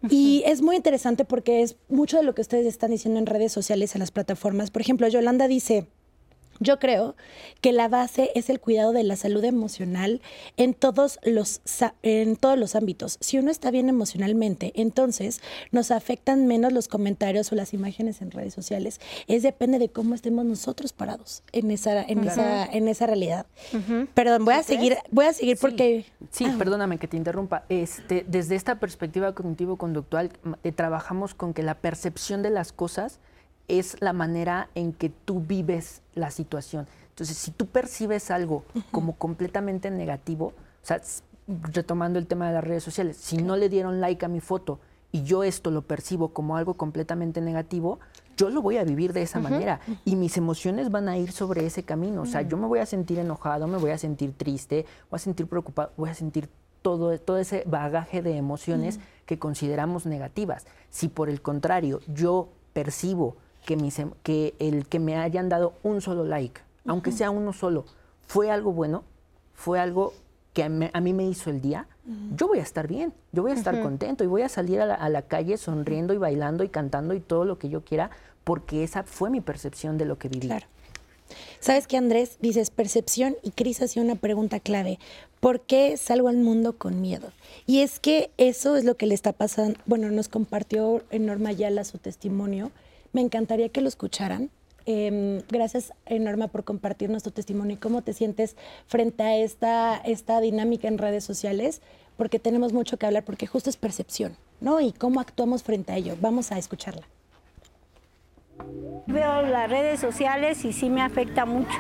[0.09, 3.53] Y es muy interesante porque es mucho de lo que ustedes están diciendo en redes
[3.53, 4.71] sociales, en las plataformas.
[4.71, 5.87] Por ejemplo, Yolanda dice,
[6.63, 7.15] yo creo
[7.61, 10.21] que la base es el cuidado de la salud emocional
[10.57, 11.61] en todos los
[12.03, 13.19] en todos los ámbitos.
[13.21, 18.31] Si uno está bien emocionalmente, entonces nos afectan menos los comentarios o las imágenes en
[18.31, 19.01] redes sociales.
[19.29, 23.47] Es depende de cómo estemos nosotros parados en esa en esa en esa realidad.
[24.15, 26.55] Perdón, voy a seguir voy a seguir porque Sí, Ah.
[26.59, 27.65] perdóname que te interrumpa.
[27.69, 30.31] Este, desde esta perspectiva cognitivo-conductual,
[30.65, 33.19] eh, trabajamos con que la percepción de las cosas
[33.69, 36.87] es la manera en que tú vives la situación.
[37.11, 41.01] Entonces, si tú percibes algo como completamente negativo, o sea,
[41.47, 44.81] retomando el tema de las redes sociales, si no le dieron like a mi foto
[45.11, 48.01] y yo esto lo percibo como algo completamente negativo,
[48.37, 51.67] yo lo voy a vivir de esa manera y mis emociones van a ir sobre
[51.67, 52.23] ese camino.
[52.23, 55.21] O sea, yo me voy a sentir enojado, me voy a sentir triste, voy a
[55.21, 56.49] sentir preocupado, voy a sentir
[56.81, 60.67] todo, todo ese bagaje de emociones que consideramos negativas.
[60.89, 65.75] Si por el contrario yo percibo que, mis, em, que el que me hayan dado
[65.83, 67.85] un solo like, aunque sea uno solo,
[68.27, 69.05] fue algo bueno,
[69.55, 70.13] fue algo
[70.53, 71.87] que a mí me hizo el día,
[72.37, 75.09] yo voy a estar bien, yo voy a estar contento y voy a salir a
[75.09, 78.11] la, calle sonriendo y bailando y cantando y todo lo que yo quiera,
[78.45, 80.49] porque esa fue mi percepción de lo que viví.
[80.49, 80.67] Claro.
[81.61, 82.39] ¿Sabes qué, Andrés?
[82.41, 84.99] Dices percepción y Cris hacía una pregunta clave.
[85.41, 87.33] ¿Por qué salgo al mundo con miedo?
[87.67, 89.79] Y es que eso es lo que le está pasando.
[89.87, 92.73] Bueno, nos compartió en Norma Yala su testimonio.
[93.13, 94.51] Me encantaría que lo escucharan
[94.85, 100.41] Em, gracias, Norma, por compartirnos tu testimonio y cómo te sientes frente a esta, esta
[100.41, 101.81] dinámica en redes sociales,
[102.17, 104.81] porque tenemos mucho que hablar, porque justo es percepción, ¿no?
[104.81, 106.17] Y cómo actuamos frente a ello.
[106.21, 107.03] Vamos a escucharla.
[109.07, 111.79] Veo las redes sociales y sí me afecta mucho.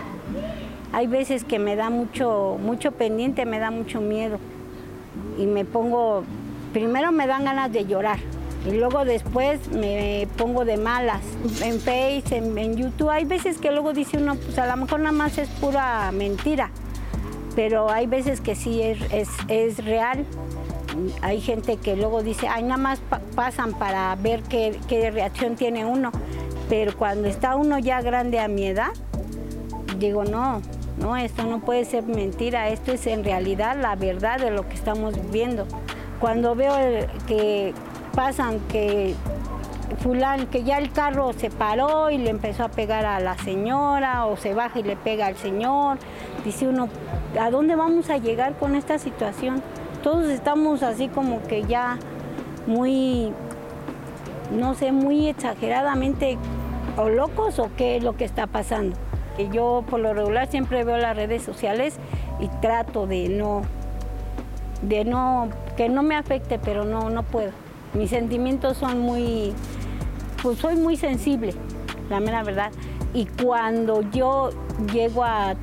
[0.92, 4.38] Hay veces que me da mucho, mucho pendiente, me da mucho miedo.
[5.38, 6.24] Y me pongo,
[6.72, 8.18] primero me dan ganas de llorar
[8.64, 11.20] y luego después me pongo de malas
[11.62, 13.10] en Face, en, YouTube.
[13.10, 16.70] Hay veces que luego dice uno, pues a lo mejor nada más es pura mentira,
[17.56, 18.98] pero hay veces que sí es,
[19.48, 20.24] es, real.
[21.22, 23.00] Hay gente que luego dice, ay, nada más
[23.34, 26.12] pasan para ver qué, qué reacción tiene uno.
[26.68, 28.92] Pero cuando está uno ya grande a mi edad,
[29.98, 30.62] digo, no,
[30.98, 34.74] no, esto no puede ser mentira, esto es en realidad la verdad de lo que
[34.74, 35.66] estamos viviendo.
[36.20, 36.74] Cuando veo
[37.26, 37.74] que
[38.14, 39.14] pasan que
[40.02, 44.26] fulán, que ya el carro se paró y le empezó a pegar a la señora
[44.26, 45.98] o se baja y le pega al señor.
[46.44, 46.88] Dice uno,
[47.40, 49.62] ¿a dónde vamos a llegar con esta situación?
[50.02, 51.98] Todos estamos así como que ya
[52.66, 53.32] muy,
[54.50, 56.38] no sé, muy exageradamente
[56.96, 58.96] o locos o qué es lo que está pasando.
[59.52, 61.96] Yo por lo regular siempre veo las redes sociales
[62.38, 63.62] y trato de no,
[64.82, 67.50] de no, que no me afecte, pero no, no puedo.
[67.94, 69.52] Mis sentimientos son muy,
[70.42, 71.54] pues soy muy sensible,
[72.08, 72.70] la mera verdad.
[73.14, 74.50] Y cuando yo
[74.92, 75.54] llego a,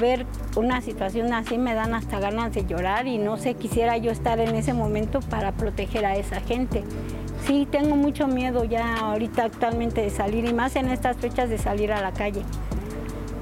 [0.00, 0.24] ver
[0.56, 4.38] una situación así, me dan hasta ganas de llorar y no sé, quisiera yo estar
[4.38, 6.84] en ese momento para proteger a esa gente.
[7.44, 11.58] Sí, tengo mucho miedo ya ahorita actualmente de salir y más en estas fechas de
[11.58, 12.42] salir a la calle.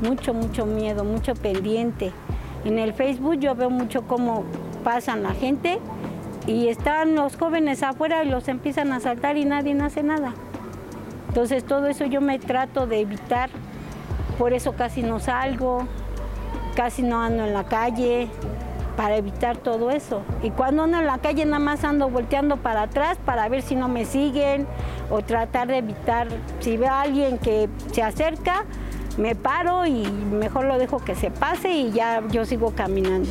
[0.02, 2.12] Mucho, mucho miedo, mucho pendiente.
[2.64, 4.44] En el Facebook yo veo mucho cómo
[4.84, 5.78] pasan la gente
[6.48, 10.32] y están los jóvenes afuera y los empiezan a saltar y nadie hace nada.
[11.28, 13.50] Entonces todo eso yo me trato de evitar,
[14.38, 15.86] por eso casi no salgo,
[16.74, 18.30] casi no ando en la calle,
[18.96, 20.22] para evitar todo eso.
[20.42, 23.76] Y cuando ando en la calle nada más ando volteando para atrás para ver si
[23.76, 24.66] no me siguen
[25.10, 26.28] o tratar de evitar,
[26.60, 28.64] si veo a alguien que se acerca,
[29.18, 33.28] me paro y mejor lo dejo que se pase y ya yo sigo caminando.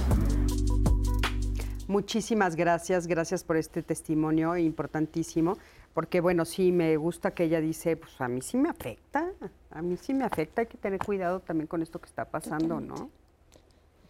[1.88, 5.58] Muchísimas gracias, gracias por este testimonio importantísimo,
[5.94, 9.32] porque bueno, sí me gusta que ella dice, pues a mí sí me afecta,
[9.72, 12.82] a mí sí me afecta, hay que tener cuidado también con esto que está pasando,
[12.82, 13.10] ¿no?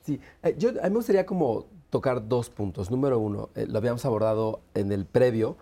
[0.01, 2.89] Sí, eh, yo, a mí me gustaría como tocar dos puntos.
[2.89, 5.57] Número uno, eh, lo habíamos abordado en el previo,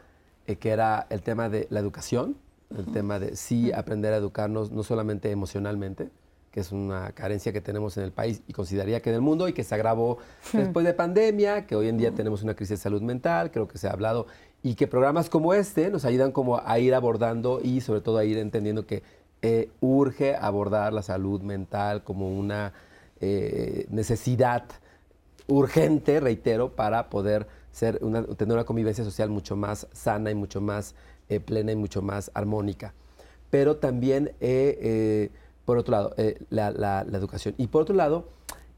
[0.47, 2.37] eh, que era el tema de la educación,
[2.77, 6.11] el tema de sí aprender a educarnos, no solamente emocionalmente,
[6.55, 9.49] que es una carencia que tenemos en el país y consideraría que en el mundo
[9.49, 10.19] y que se agravó
[10.53, 13.77] después de pandemia, que hoy en día tenemos una crisis de salud mental, creo que
[13.77, 14.25] se ha hablado,
[14.63, 18.23] y que programas como este nos ayudan como a ir abordando y sobre todo a
[18.23, 19.03] ir entendiendo que
[19.41, 22.71] eh, urge abordar la salud mental como una
[23.19, 24.63] eh, necesidad
[25.47, 27.99] urgente, reitero, para poder ser
[28.37, 30.95] tener una convivencia social mucho más sana y mucho más
[31.27, 32.93] eh, plena y mucho más armónica.
[33.49, 34.31] Pero también
[35.65, 37.55] por otro lado, eh, la, educación.
[37.57, 38.29] Y por otro lado,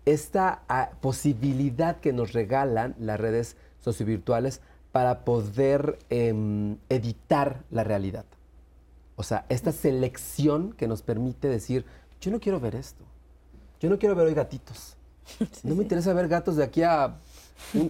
[0.06, 8.26] esta ah, posibilidad que nos regalan las redes sociovirtuales para poder em, editar la realidad.
[9.16, 11.86] O sea, esta selección que nos permite decir,
[12.22, 13.04] yo no quiero ver esto.
[13.80, 14.96] Yo no quiero ver hoy gatitos.
[15.64, 17.18] no me interesa ver gatos de aquí a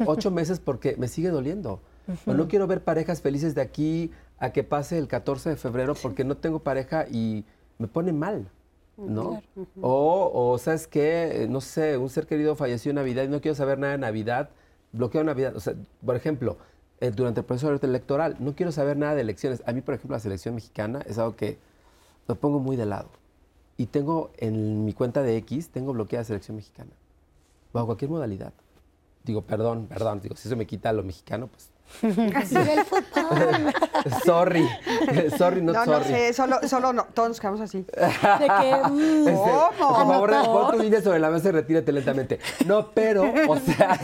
[0.06, 1.82] ocho meses porque me sigue doliendo.
[2.26, 5.94] O no quiero ver parejas felices de aquí a que pase el 14 de febrero
[6.02, 7.44] porque no tengo pareja y
[7.78, 8.50] me pone mal.
[8.98, 9.42] ¿No?
[9.82, 11.48] o, o, ¿sabes qué?
[11.50, 14.50] No sé, un ser querido falleció en Navidad y no quiero saber nada de Navidad,
[14.92, 15.56] bloqueo Navidad.
[15.56, 16.58] O sea, por ejemplo,
[17.00, 19.62] eh, durante el proceso electoral, no quiero saber nada de elecciones.
[19.66, 21.60] A mí, por ejemplo, la selección mexicana es algo que
[22.28, 23.10] lo pongo muy de lado.
[23.78, 26.92] Y tengo en mi cuenta de X, tengo bloqueada selección mexicana.
[27.72, 28.54] Bajo cualquier modalidad.
[29.24, 31.70] Digo, perdón, perdón, digo, si eso me quita lo mexicano, pues
[32.00, 33.74] Sigue el fútbol.
[34.26, 34.68] sorry.
[35.38, 36.06] sorry, not No, no sorry.
[36.06, 37.80] sé, solo, solo no, todos nos quedamos así.
[37.80, 40.20] De que, mm, Este, ¿Cómo?
[40.20, 42.40] Por favor, pon tu línea sobre la mesa y retírate lentamente.
[42.66, 43.98] No, pero, o sea,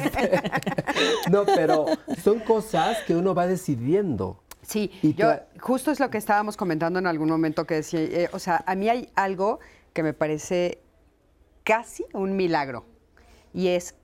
[1.31, 1.85] no, pero
[2.23, 4.39] son cosas que uno va decidiendo.
[4.61, 8.29] Sí, Y yo justo es lo que estábamos comentando en algún momento que decía, eh,
[8.31, 9.59] o sea, a mí hay algo
[9.91, 10.79] que me parece
[11.65, 12.85] casi un milagro
[13.53, 13.95] y es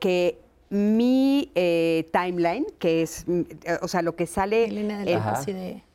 [0.00, 3.42] que mi eh, timeline, que es, mm,
[3.80, 4.68] o sea, lo que sale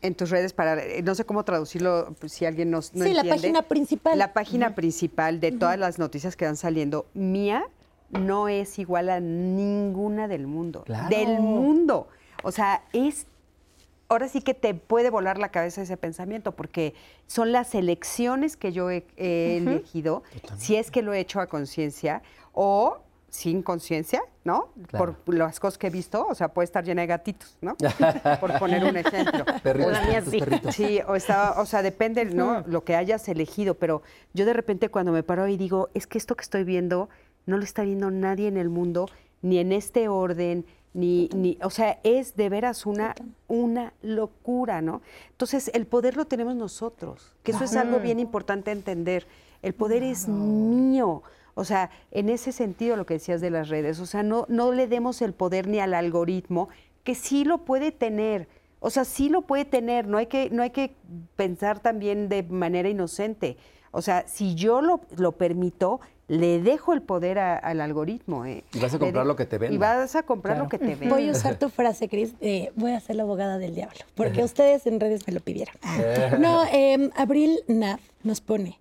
[0.02, 3.14] en tus redes para, eh, no sé cómo traducirlo, pues, si alguien nos no Sí,
[3.14, 4.18] la página principal.
[4.18, 7.66] La página principal de todas las noticias que van saliendo, mía
[8.10, 10.84] no es igual a ninguna del mundo.
[10.86, 11.10] Claro.
[11.10, 12.08] Del mundo.
[12.44, 13.28] O sea, es
[14.10, 16.94] ahora sí que te puede volar la cabeza ese pensamiento, porque
[17.28, 20.24] son las elecciones que yo he, he elegido,
[20.58, 22.22] si es que lo he hecho a conciencia
[22.54, 23.00] o
[23.34, 24.70] sin conciencia, ¿no?
[24.90, 25.16] Claro.
[25.26, 27.76] Por las cosas que he visto, o sea, puede estar llena de gatitos, ¿no?
[28.40, 29.44] Por poner un ejemplo.
[29.64, 30.40] Perritos, La mía tus sí.
[30.40, 30.76] perritos.
[30.76, 32.64] Sí, o, estaba, o sea, depende, ¿no?
[32.68, 34.04] Lo que hayas elegido, pero
[34.36, 37.10] yo de repente cuando me paro y digo, es que esto que estoy viendo
[37.48, 39.10] no lo está viendo nadie en el mundo,
[39.42, 43.16] ni en este orden, ni, ni o sea, es de veras una,
[43.48, 45.02] una locura, ¿no?
[45.32, 49.26] Entonces, el poder lo tenemos nosotros, que eso es algo bien importante entender.
[49.64, 51.24] El poder es mío.
[51.56, 54.72] O sea, en ese sentido lo que decías de las redes, o sea, no, no
[54.72, 56.70] le demos el poder ni al algoritmo,
[57.04, 58.48] que sí lo puede tener.
[58.80, 60.96] O sea, sí lo puede tener, no hay que, no hay que
[61.36, 63.56] pensar también de manera inocente.
[63.92, 68.46] O sea, si yo lo, lo permito, le dejo el poder a- al algoritmo.
[68.46, 68.64] ¿eh?
[68.74, 69.76] Y vas a comprar de- lo que te venda.
[69.76, 70.66] Y vas a comprar Claro.
[70.66, 71.14] lo que te venda.
[71.16, 72.34] Voy a usar tu frase, Cris.
[72.42, 75.76] eh, voy a ser la abogada del diablo, porque ustedes en redes me lo pidieron.
[76.40, 78.80] No, eh, Abril Nav nos pone.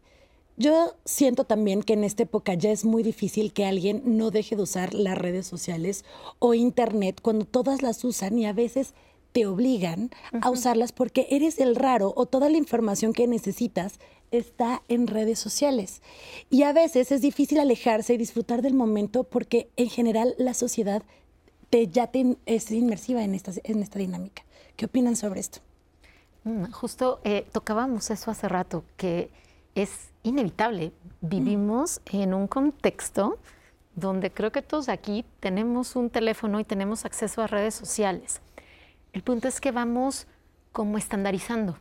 [0.57, 4.55] Yo siento también que en esta época ya es muy difícil que alguien no deje
[4.55, 6.05] de usar las redes sociales
[6.39, 8.95] o internet cuando todas las usan y a veces
[9.33, 10.11] te obligan
[10.43, 13.99] a usarlas porque eres el raro o toda la información que necesitas
[14.31, 16.03] está en redes sociales.
[16.51, 21.03] Y a veces es difícil alejarse y disfrutar del momento porque en general la sociedad
[21.71, 24.45] te, ya te, es inmersiva en esta, en esta dinámica.
[24.77, 25.61] ¿Qué opinan sobre esto?
[26.45, 29.31] Mm, Justo eh, tocábamos eso hace rato, que
[29.75, 30.93] es inevitable.
[31.21, 33.39] Vivimos en un contexto
[33.95, 38.41] donde creo que todos aquí tenemos un teléfono y tenemos acceso a redes sociales.
[39.13, 40.27] El punto es que vamos
[40.73, 41.77] como estandarizando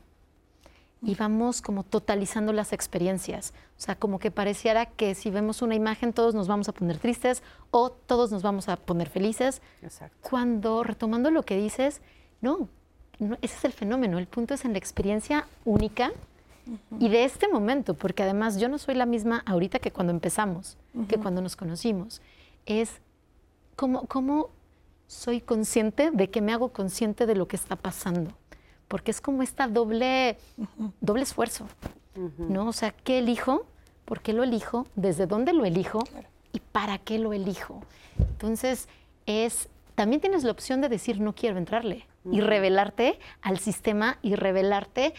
[1.02, 3.54] y vamos como totalizando las experiencias.
[3.78, 6.98] O sea, como que pareciera que si vemos una imagen todos nos vamos a poner
[7.00, 9.62] tristes o todos nos vamos a poner felices.
[9.82, 10.16] Exacto.
[10.22, 12.02] Cuando, retomando lo que dices,
[12.42, 12.68] no,
[13.20, 14.20] no, ese es el fenómeno.
[14.20, 16.12] El punto es en la experiencia única
[17.00, 20.78] y de este momento, porque además yo no soy la misma ahorita que cuando empezamos,
[21.08, 22.22] que cuando nos conocimos.
[22.66, 23.02] Es
[23.76, 24.50] cómo, cómo
[25.08, 28.32] soy consciente de que me hago consciente de lo que está pasando.
[28.88, 30.38] Porque es como esta doble,
[31.00, 31.66] doble esfuerzo,
[32.38, 32.68] ¿no?
[32.68, 33.66] O sea, ¿qué elijo?
[34.06, 34.86] ¿Por qué lo elijo?
[34.96, 36.04] ¿Desde dónde lo elijo?
[36.54, 37.84] ¿Y para qué lo elijo?
[38.20, 38.90] Entonces,
[39.26, 44.36] es, también tienes la opción de decir no quiero entrarle y revelarte al sistema y
[44.36, 45.14] revelarte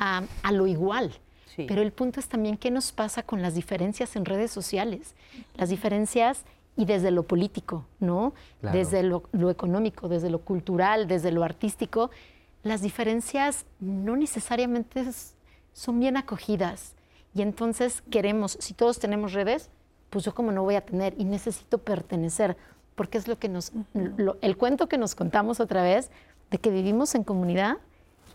[0.00, 1.12] a, a lo igual.
[1.54, 1.64] Sí.
[1.68, 5.14] Pero el punto es también qué nos pasa con las diferencias en redes sociales.
[5.56, 6.44] Las diferencias
[6.76, 8.32] y desde lo político, ¿no?
[8.60, 8.76] Claro.
[8.78, 12.10] Desde lo, lo económico, desde lo cultural, desde lo artístico.
[12.62, 15.34] Las diferencias no necesariamente es-
[15.72, 16.94] son bien acogidas.
[17.34, 19.70] Y entonces queremos, si todos tenemos redes,
[20.10, 22.56] pues yo como no voy a tener y necesito pertenecer,
[22.94, 26.10] porque es lo que nos, lo- el cuento que nos contamos otra vez
[26.50, 27.76] de que vivimos en comunidad,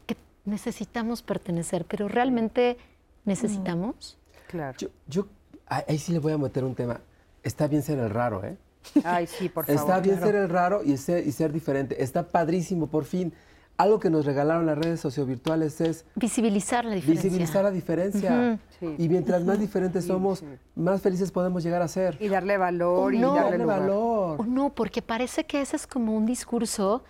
[0.06, 2.78] que necesitamos pertenecer, pero realmente
[3.26, 4.18] necesitamos.
[4.48, 4.78] Claro.
[4.78, 5.28] Yo, yo
[5.68, 7.00] ahí sí le voy a meter un tema.
[7.42, 8.58] Está bien ser el raro, ¿eh?
[9.04, 9.80] Ay, sí, por favor.
[9.82, 10.32] Está bien claro.
[10.32, 12.02] ser el raro y ser, y ser diferente.
[12.04, 13.34] Está padrísimo, por fin.
[13.76, 17.24] Algo que nos regalaron las redes sociovirtuales es Visibilizar la diferencia.
[17.24, 18.60] visibilizar la diferencia.
[18.80, 18.96] Sí.
[19.00, 20.44] Y mientras más diferentes somos,
[20.76, 22.16] más felices podemos llegar a ser.
[22.20, 23.34] Y darle valor O y no.
[23.34, 23.80] darle Darle lugar.
[23.80, 24.42] valor.
[24.42, 27.04] O no, porque parece que ese es como un discurso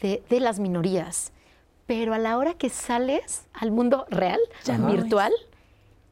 [0.00, 1.32] de, de las minorías.
[1.86, 4.40] Pero a la hora que sales al mundo real,
[4.88, 5.32] virtual,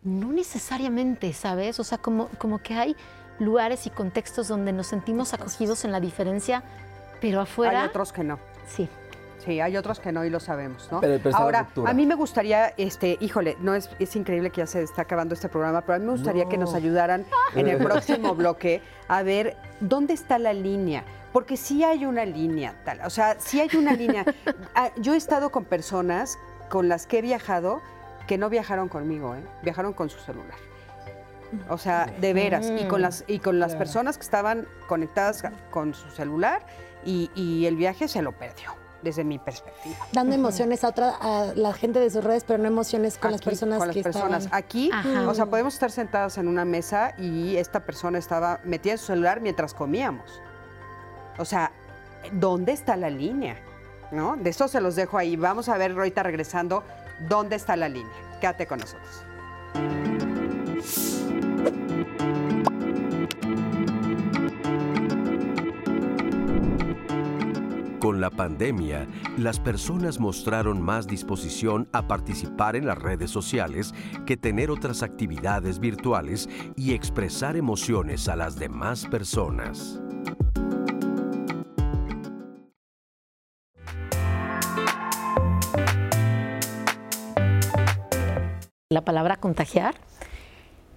[0.05, 1.81] no necesariamente, ¿sabes?
[1.81, 2.97] O sea, como, como que hay
[3.41, 6.63] lugares y contextos donde nos sentimos acogidos en la diferencia,
[7.21, 7.83] pero afuera.
[7.83, 8.39] Hay otros que no.
[8.69, 8.89] Sí.
[9.45, 11.01] Sí, hay otros que no y lo sabemos, ¿no?
[11.01, 14.67] Pero- pero Ahora, a mí me gustaría, este, híjole, no es, es increíble que ya
[14.67, 16.77] se está acabando este programa, pero a mí me gustaría que nos No.
[16.77, 21.05] ayudaran en el próximo bloque a ver dónde está la línea.
[21.33, 24.25] Porque sí hay una línea, tal, o sea, sí hay una línea.
[24.77, 26.39] Ah, Yo he estado con personas
[26.71, 27.81] con las que he viajado
[28.27, 29.43] que no viajaron conmigo, ¿eh?
[29.63, 30.57] viajaron con su celular.
[31.69, 32.73] O sea, de veras.
[32.77, 36.65] Y con las, y con las personas que estaban conectadas con su celular
[37.05, 38.71] y, y el viaje se lo perdió.
[39.05, 39.97] Desde mi perspectiva.
[40.13, 43.43] Dando emociones a otra, a la gente de sus redes, pero no emociones con las
[43.43, 44.45] personas con las que personas.
[44.45, 44.59] estaban.
[44.59, 45.29] Aquí, Ajá.
[45.29, 49.07] o sea, podemos estar sentadas en una mesa y esta persona estaba metida en su
[49.07, 50.41] celular mientras comíamos.
[51.39, 51.71] O sea,
[52.33, 53.57] ¿dónde está la línea?
[54.11, 54.37] ¿No?
[54.37, 55.37] De eso se los dejo ahí.
[55.37, 56.83] Vamos a ver ahorita regresando
[57.29, 58.13] dónde está la línea.
[58.41, 59.25] Quédate con nosotros.
[68.05, 73.95] Con la pandemia, las personas mostraron más disposición a participar en las redes sociales
[74.27, 76.47] que tener otras actividades virtuales
[76.77, 80.03] y expresar emociones a las demás personas.
[88.91, 89.95] la palabra contagiar,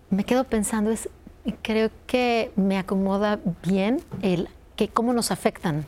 [0.10, 1.10] me quedo pensando, es,
[1.62, 5.86] creo que me acomoda bien el que cómo nos afectan,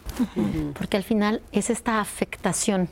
[0.77, 2.89] porque al final es esta afectación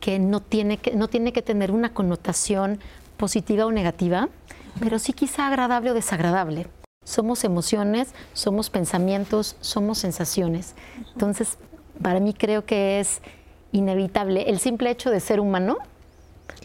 [0.00, 2.80] que no tiene que, no tiene que tener una connotación
[3.16, 4.28] positiva o negativa,
[4.80, 6.66] pero sí quizá agradable o desagradable.
[7.04, 10.74] Somos emociones, somos pensamientos, somos sensaciones.
[11.12, 11.56] Entonces,
[12.02, 13.22] para mí creo que es
[13.70, 14.50] inevitable.
[14.50, 15.78] El simple hecho de ser humano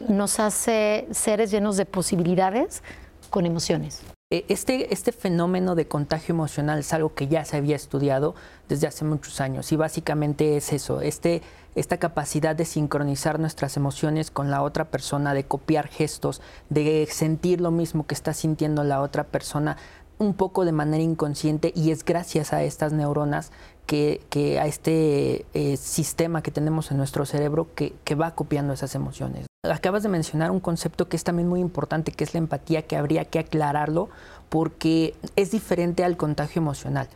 [0.10, 2.82] nos hace seres llenos de posibilidades
[3.30, 4.02] con emociones.
[4.32, 8.34] Eh, Este, este fenómeno de contagio emocional es algo que ya se había estudiado
[8.70, 11.42] desde hace muchos años y básicamente es eso, este,
[11.76, 17.60] esta capacidad de sincronizar nuestras emociones con la otra persona, de copiar gestos, de sentir
[17.60, 19.76] lo mismo que está sintiendo la otra persona
[20.18, 23.52] un poco de manera inconsciente y es gracias a estas neuronas
[23.86, 28.72] que, que a este eh, sistema que tenemos en nuestro cerebro que, que va copiando
[28.72, 29.51] esas emociones.
[29.64, 32.98] Acabas de mencionar un concepto que es también muy importante, que es la empatía, que
[32.98, 34.10] habría que aclararlo
[34.50, 37.08] porque es diferente al contagio emocional.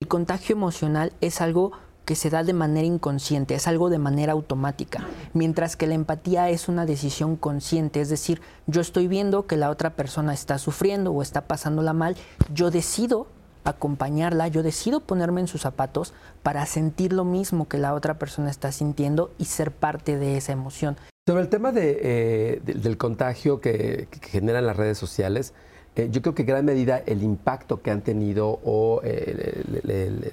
[0.00, 1.72] El contagio emocional es algo
[2.04, 6.48] que se da de manera inconsciente, es algo de manera automática, mientras que la empatía
[6.50, 11.10] es una decisión consciente, es decir, yo estoy viendo que la otra persona está sufriendo
[11.10, 12.16] o está pasándola mal,
[12.54, 13.26] yo decido
[13.64, 18.50] acompañarla, yo decido ponerme en sus zapatos para sentir lo mismo que la otra persona
[18.50, 20.96] está sintiendo y ser parte de esa emoción.
[21.28, 25.52] Sobre el tema eh, de- del contagio que, generan las redes sociales,
[25.94, 29.62] eh, yo creo que en gran medida el impacto que han tenido o eh,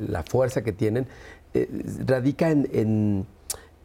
[0.08, 1.06] la fuerza que tienen
[2.06, 3.26] radica en,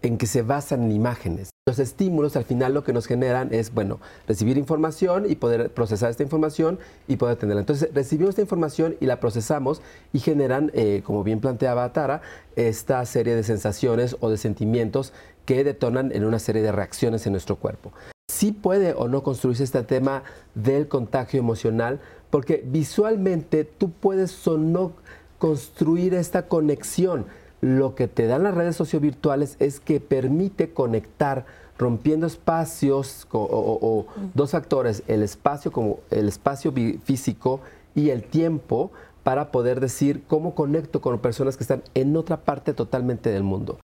[0.01, 1.51] que se basan en imágenes.
[1.67, 3.99] Los estímulos al final lo que nos generan es, bueno,
[4.29, 7.61] recibir información y poder procesar esta información y poder tenerla.
[7.61, 9.83] Entonces recibimos esta información y la procesamos
[10.13, 10.73] y generan,
[11.05, 12.23] como bien planteaba Tara,
[12.55, 15.13] esta serie de sensaciones o de sentimientos
[15.51, 17.91] que detonan en una serie de reacciones en nuestro cuerpo.
[18.31, 20.23] Sí puede o no construirse este tema
[20.55, 21.99] del contagio emocional,
[22.31, 24.93] porque visualmente tú puedes o no
[25.41, 27.27] construir esta conexión.
[27.61, 31.47] Lo que te dan las redes sociovirtuales es que permite conectar
[31.79, 36.73] rompiendo espacios o, o- o dos factores, el espacio como el espacio
[37.03, 37.61] físico
[37.97, 38.93] y el tiempo
[39.25, 43.79] para poder decir cómo conecto con personas que están en otra parte totalmente del mundo.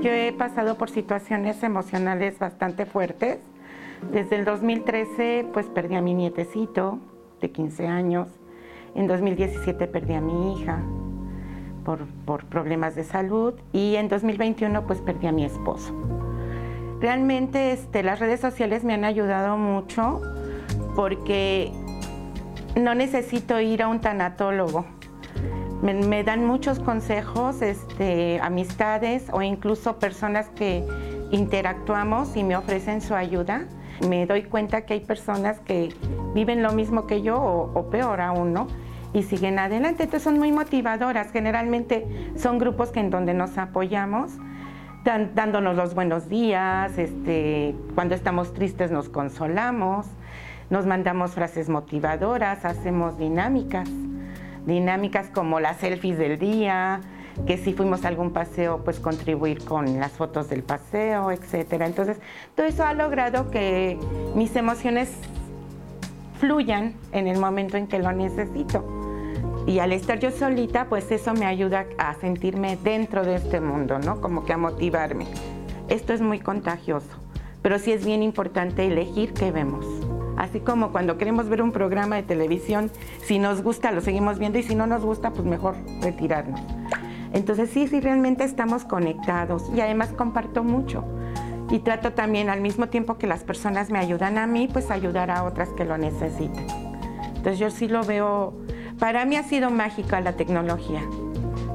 [0.00, 3.38] Yo he pasado por situaciones emocionales bastante fuertes.
[4.10, 6.98] Desde el 2013 pues perdí a mi nietecito
[7.42, 8.28] de 15 años.
[8.94, 10.82] En 2017 perdí a mi hija
[12.24, 15.94] por, problemas de salud y en 2021 pues perdí a mi esposo.
[16.98, 20.22] Realmente este, las redes sociales me han ayudado mucho
[20.96, 21.72] porque
[22.74, 24.86] no necesito ir a un tanatólogo.
[25.82, 30.86] Me, dan muchos consejos, este, amistades o incluso personas que
[31.30, 33.64] interactuamos y me ofrecen su ayuda.
[34.06, 35.88] Me doy cuenta que hay personas que
[36.34, 38.66] viven lo mismo que yo o, peor aún, ¿no?
[39.14, 40.02] Y siguen adelante.
[40.02, 41.32] Entonces son muy motivadoras.
[41.32, 42.06] Generalmente
[42.36, 44.32] son grupos que en donde nos apoyamos,
[45.34, 50.06] dándonos los buenos días, este, cuando estamos tristes nos consolamos,
[50.68, 53.88] nos mandamos frases motivadoras, hacemos dinámicas
[54.66, 57.00] dinámicas como las selfies del día,
[57.46, 61.86] que si fuimos a algún paseo, pues contribuir con las fotos del paseo, etcétera.
[61.86, 62.18] Entonces,
[62.54, 63.98] todo eso ha logrado que
[64.34, 65.12] mis emociones
[66.38, 68.84] fluyan en el momento en que lo necesito.
[69.66, 73.98] Y al estar yo solita, pues eso me ayuda a sentirme dentro de este mundo,
[73.98, 74.20] ¿no?
[74.20, 75.26] Como que a motivarme.
[75.88, 77.16] Esto es muy contagioso,
[77.62, 79.84] pero sí es bien importante elegir qué vemos.
[80.40, 82.90] Así como cuando queremos ver un programa de televisión,
[83.22, 86.62] si nos gusta lo seguimos viendo y si no nos gusta, pues mejor retirarnos.
[87.34, 91.04] Entonces sí, sí, realmente estamos conectados y además comparto mucho.
[91.68, 95.30] Y trato también al mismo tiempo que las personas me ayudan a mí, pues ayudar
[95.30, 96.66] a otras que lo necesiten.
[97.36, 98.54] Entonces yo sí lo veo
[98.98, 101.02] Para mí ha sido mágica la tecnología.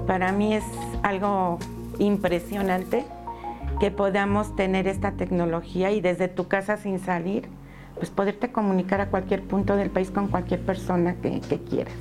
[0.08, 0.66] Para mí es
[1.04, 1.60] algo
[2.00, 3.06] impresionante
[3.80, 7.48] que podamos tener esta tecnología y desde tu casa sin salir,
[7.96, 11.94] pues poderte comunicar a cualquier punto del país con cualquier persona que, que quieras.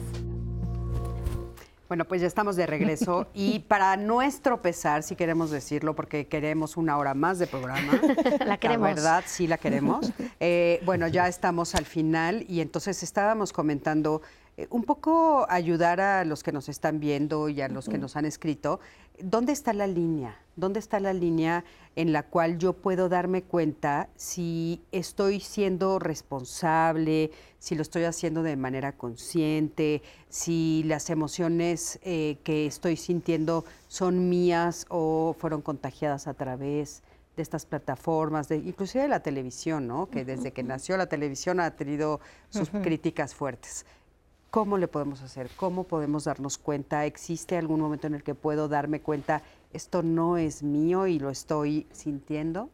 [1.86, 6.76] Bueno, pues ya estamos de regreso y para nuestro pesar, si queremos decirlo, porque queremos
[6.76, 8.00] una hora más de programa.
[8.44, 8.88] La queremos.
[8.88, 10.12] La verdad, sí la queremos.
[10.40, 14.20] Eh, bueno, ya estamos al final y entonces estábamos comentando
[14.56, 18.16] eh, un poco ayudar a los que nos están viendo y a los que nos
[18.16, 18.80] han escrito.
[19.20, 20.36] ¿Dónde está la línea?
[20.56, 21.64] ¿Dónde está la línea
[21.96, 28.42] en la cual yo puedo darme cuenta si estoy siendo responsable, si lo estoy haciendo
[28.42, 36.26] de manera consciente, si las emociones eh, que estoy sintiendo son mías o fueron contagiadas
[36.26, 37.02] a través
[37.36, 40.06] de estas plataformas, de, inclusive de la televisión, ¿no?
[40.08, 43.86] que desde que nació la televisión ha tenido sus críticas fuertes.
[44.50, 45.50] ¿Cómo le podemos hacer?
[45.56, 47.06] ¿Cómo podemos darnos cuenta?
[47.06, 49.42] ¿Existe algún momento en el que puedo darme cuenta,
[49.74, 52.70] esto no es mío y lo estoy sintiendo?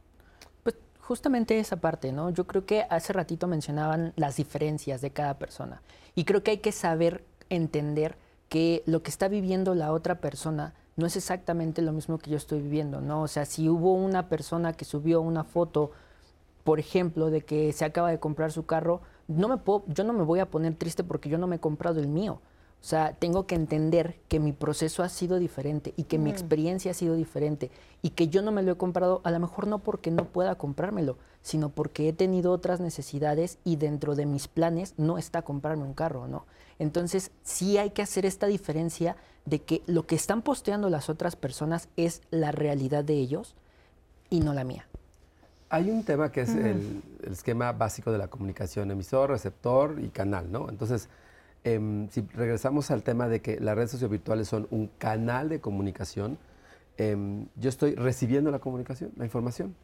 [0.62, 2.30] Pues justamente esa parte, ¿no?
[2.30, 5.82] Yo creo que hace ratito mencionaban las diferencias de cada persona.
[6.14, 8.16] Y creo que hay que saber entender
[8.48, 12.36] que lo que está viviendo la otra persona no es exactamente lo mismo que yo
[12.36, 13.22] estoy viviendo, ¿no?
[13.22, 15.92] O sea, si hubo una persona que subió una foto,
[16.64, 20.12] por ejemplo, de que se acaba de comprar su carro, no me puedo, yo no
[20.12, 22.40] me voy a poner triste porque yo no me he comprado el mío.
[22.80, 26.92] O sea, tengo que entender que mi proceso ha sido diferente y que mi experiencia
[26.92, 27.70] ha sido diferente
[28.00, 30.54] y que yo no me lo he comprado, a lo mejor no porque no pueda
[30.54, 35.84] comprármelo, sino porque he tenido otras necesidades y dentro de mis planes no está comprarme
[35.84, 36.46] un carro, ¿no?
[36.78, 39.14] Entonces, sí hay que hacer esta diferencia
[39.44, 43.54] de que lo que están posteando las otras personas es la realidad de ellos
[44.30, 44.86] y no la mía.
[45.68, 50.08] Hay un tema que es el, el esquema básico de la comunicación, emisor, receptor y
[50.08, 50.70] canal, ¿no?
[50.70, 51.10] Entonces,
[51.64, 56.38] em, si regresamos al tema de que las redes sociovirtuales son un canal de comunicación,
[56.96, 59.74] em, yo estoy recibiendo la comunicación, la información.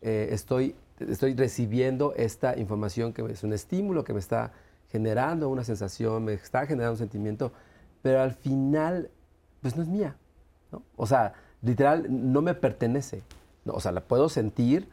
[0.00, 4.52] Eh, estoy, estoy recibiendo esta información que es un estímulo que me está
[4.90, 7.52] generando una sensación, me está generando un sentimiento,
[8.02, 9.10] pero al final,
[9.60, 10.16] pues no es mía,
[10.72, 10.82] ¿no?
[10.96, 13.22] O sea, literal, no me pertenece.
[13.64, 13.74] ¿no?
[13.74, 14.88] O sea, la puedo sentir,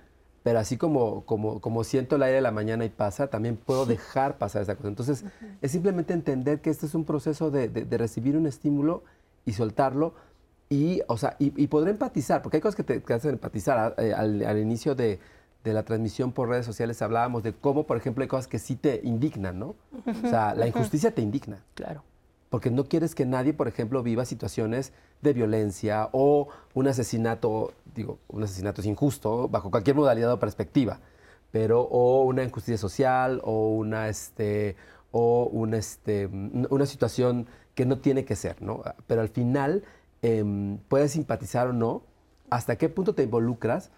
[0.45, 3.87] pero así como, como, como siento el aire de la mañana y pasa, también puedo
[3.87, 4.89] dejar pasar esa cosa.
[4.89, 5.25] Entonces,
[5.59, 9.01] es simplemente entender que este es un proceso de, de- de recibir un estímulo
[9.43, 10.13] y soltarlo
[10.69, 13.95] y, o sea, y, y poder empatizar, porque hay cosas que te que hacen empatizar.
[13.97, 15.19] A- eh, Al, al inicio de,
[15.63, 18.75] de la transmisión por redes sociales hablábamos de cómo, por ejemplo, hay cosas que sí
[18.75, 19.73] te indignan, ¿no?
[20.23, 22.03] O sea, la injusticia te indigna Claro.
[22.49, 28.19] Porque no quieres que nadie, por ejemplo, viva situaciones de violencia o un asesinato, digo,
[28.27, 30.99] un asesinato es injusto bajo cualquier modalidad o perspectiva,
[31.51, 34.75] pero o una injusticia social o una este
[35.11, 38.83] o un, este, una situación que no tiene que ser, ¿no?
[39.07, 39.83] Pero al final
[40.21, 42.01] em, puedes simpatizar o no,
[42.49, 43.91] hasta qué punto te involucras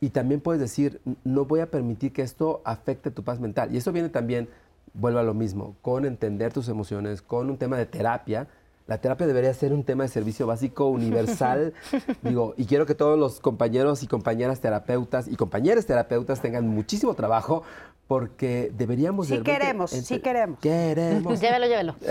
[0.00, 3.72] y también puedes decir, "N- no voy a permitir que esto afecte tu paz mental.
[3.72, 4.48] Y eso viene también,
[4.94, 8.46] vuelvo a lo mismo, con entender tus emociones, con un tema de terapia.
[8.86, 11.74] La terapia debería ser un tema de servicio básico universal.
[12.22, 17.14] Digo, y quiero que todos los compañeros y compañeras terapeutas y compañeras terapeutas tengan muchísimo
[17.14, 17.62] trabajo
[18.06, 19.28] porque deberíamos...
[19.28, 20.58] Sí queremos, sí queremos.
[20.60, 21.40] Queremos.
[21.40, 21.96] Llévelo, llévelo.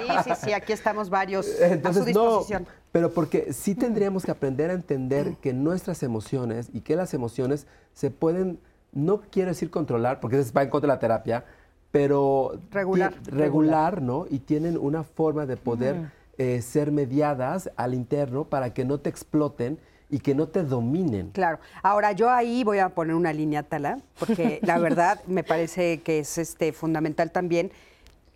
[0.00, 2.66] Sí, sí, sí, aquí estamos varios a su Entonces, no, disposición.
[2.90, 7.66] pero porque sí tendríamos que aprender a entender que nuestras emociones y que las emociones
[7.92, 8.58] se pueden,
[8.92, 11.44] no quiero decir controlar, porque eso va en contra de la terapia,
[11.90, 13.14] pero Regular.
[13.26, 14.26] regular, ¿no?
[14.30, 19.10] Y tienen una forma de poder eh, ser mediadas al interno para que no te
[19.10, 19.78] exploten
[20.08, 21.30] y que no te dominen.
[21.30, 21.58] Claro.
[21.82, 26.20] Ahora yo ahí voy a poner una línea tala, porque la verdad me parece que
[26.20, 27.70] es este fundamental también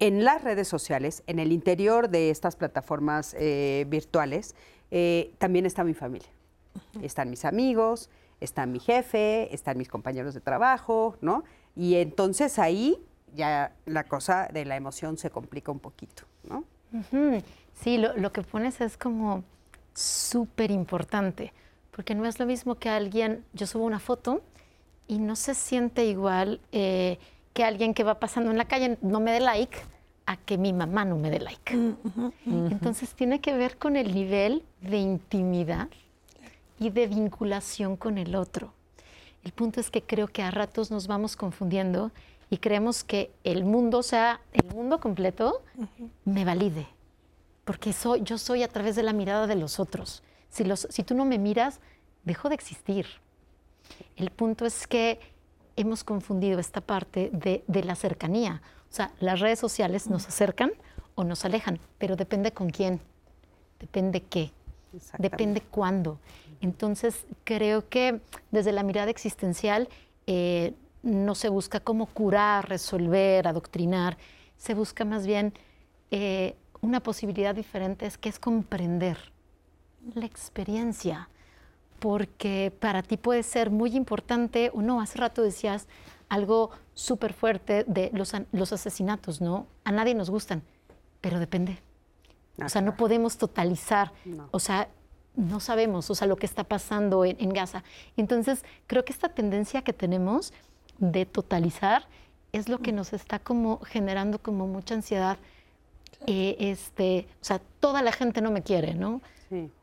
[0.00, 4.54] en las redes sociales, en el interior de estas plataformas eh, virtuales,
[4.90, 6.28] eh, también está mi familia.
[7.02, 11.44] Están mis amigos, está mi jefe, están mis compañeros de trabajo, ¿no?
[11.76, 12.98] Y entonces ahí
[13.34, 16.64] ya la cosa de la emoción se complica un poquito, ¿no?
[16.92, 17.42] Ujú.
[17.74, 19.42] Sí, lo, lo que pones es como
[19.94, 21.52] súper importante,
[21.90, 24.42] porque no es lo mismo que alguien, yo subo una foto
[25.06, 27.18] y no se siente igual eh,
[27.52, 29.78] que alguien que va pasando en la calle no me dé like
[30.26, 31.78] a que mi mamá no me dé like.
[32.46, 35.88] Entonces tiene que ver con el nivel de intimidad
[36.78, 38.72] y de vinculación con el otro.
[39.44, 42.10] El punto es que creo que a ratos nos vamos confundiendo
[42.54, 45.64] y creemos que el mundo, o sea, el mundo completo,
[46.24, 46.86] me valide.
[47.64, 50.22] Porque soy, yo soy a través de la mirada de los otros.
[50.50, 51.80] Si, los, si tú no me miras,
[52.22, 53.06] dejo de existir.
[54.14, 55.18] El punto es que
[55.74, 58.62] hemos confundido esta parte de, de la cercanía.
[58.88, 60.70] O sea, las redes sociales nos acercan
[61.16, 63.00] o nos alejan, pero depende con quién,
[63.80, 64.52] depende qué,
[65.18, 66.20] depende cuándo.
[66.60, 68.20] Entonces, creo que
[68.52, 69.88] desde la mirada existencial
[70.28, 70.72] eh,
[71.04, 74.16] no se busca cómo curar, resolver, adoctrinar,
[74.56, 75.52] se busca más bien
[76.10, 79.18] eh, una posibilidad diferente, es que es comprender
[80.14, 81.28] la experiencia,
[81.98, 85.00] porque para ti puede ser muy importante o no.
[85.00, 85.86] Hace rato decías
[86.28, 89.66] algo súper fuerte de los, los asesinatos, ¿no?
[89.84, 90.62] A nadie nos gustan,
[91.20, 91.78] pero depende.
[92.62, 94.12] o sea, no podemos totalizar.
[94.50, 94.88] O sea,
[95.36, 97.82] no sabemos, o sea, lo que está pasando en, Gaza.
[98.16, 100.52] Entonces, creo que esta tendencia que tenemos
[100.98, 102.06] de totalizar
[102.52, 105.38] es lo que nos está como generando como mucha ansiedad.
[106.26, 109.20] Eh, este, o sea, toda la gente no me quiere, ¿no?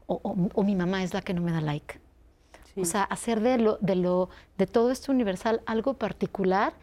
[0.08, 2.00] O, mi mamá es la que no me da like.
[2.76, 6.74] O sea, hacer de lo, de lo, de todo esto universal algo particular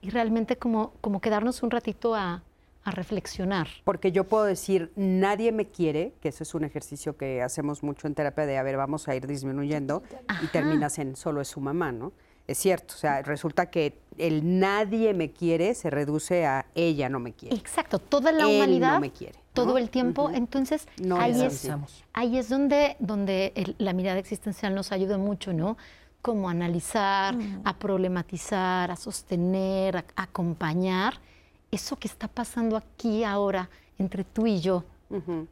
[0.00, 2.42] y realmente como, como quedarnos un ratito a,
[2.84, 3.68] a reflexionar.
[3.84, 8.06] Porque yo puedo decir, nadie me quiere, que eso es un ejercicio que hacemos mucho
[8.06, 10.02] en terapia de, a ver, vamos a ir disminuyendo,
[10.42, 12.12] y terminas en solo es su mamá, ¿no?
[12.46, 17.18] Es cierto, o sea, resulta que el nadie me quiere se reduce a ella no
[17.18, 17.56] me quiere.
[17.56, 19.38] Exacto, toda la humanidad me quiere.
[19.54, 21.70] Todo el tiempo, entonces ahí, es,
[22.12, 25.76] ahí es donde, donde la mirada existencial nos ayuda mucho, ¿no?
[26.22, 31.20] Como analizar, a problematizar, a sostener, a acompañar
[31.70, 33.68] eso que está pasando aquí ahora
[33.98, 34.84] entre tú y yo,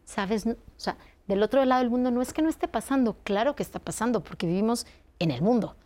[0.04, 0.46] ¿sabes?
[0.46, 0.96] O sea,
[1.28, 4.22] del otro lado del mundo no es que no esté pasando, claro que está pasando,
[4.22, 4.86] porque vivimos
[5.18, 5.76] en el mundo.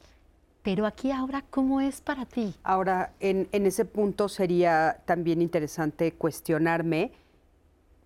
[0.66, 2.52] Pero aquí ahora, ¿cómo es para ti?
[2.64, 7.12] Ahora, en, ese punto sería también interesante cuestionarme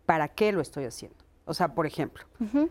[0.05, 1.17] para qué lo estoy haciendo.
[1.47, 2.25] O sea, por ejemplo,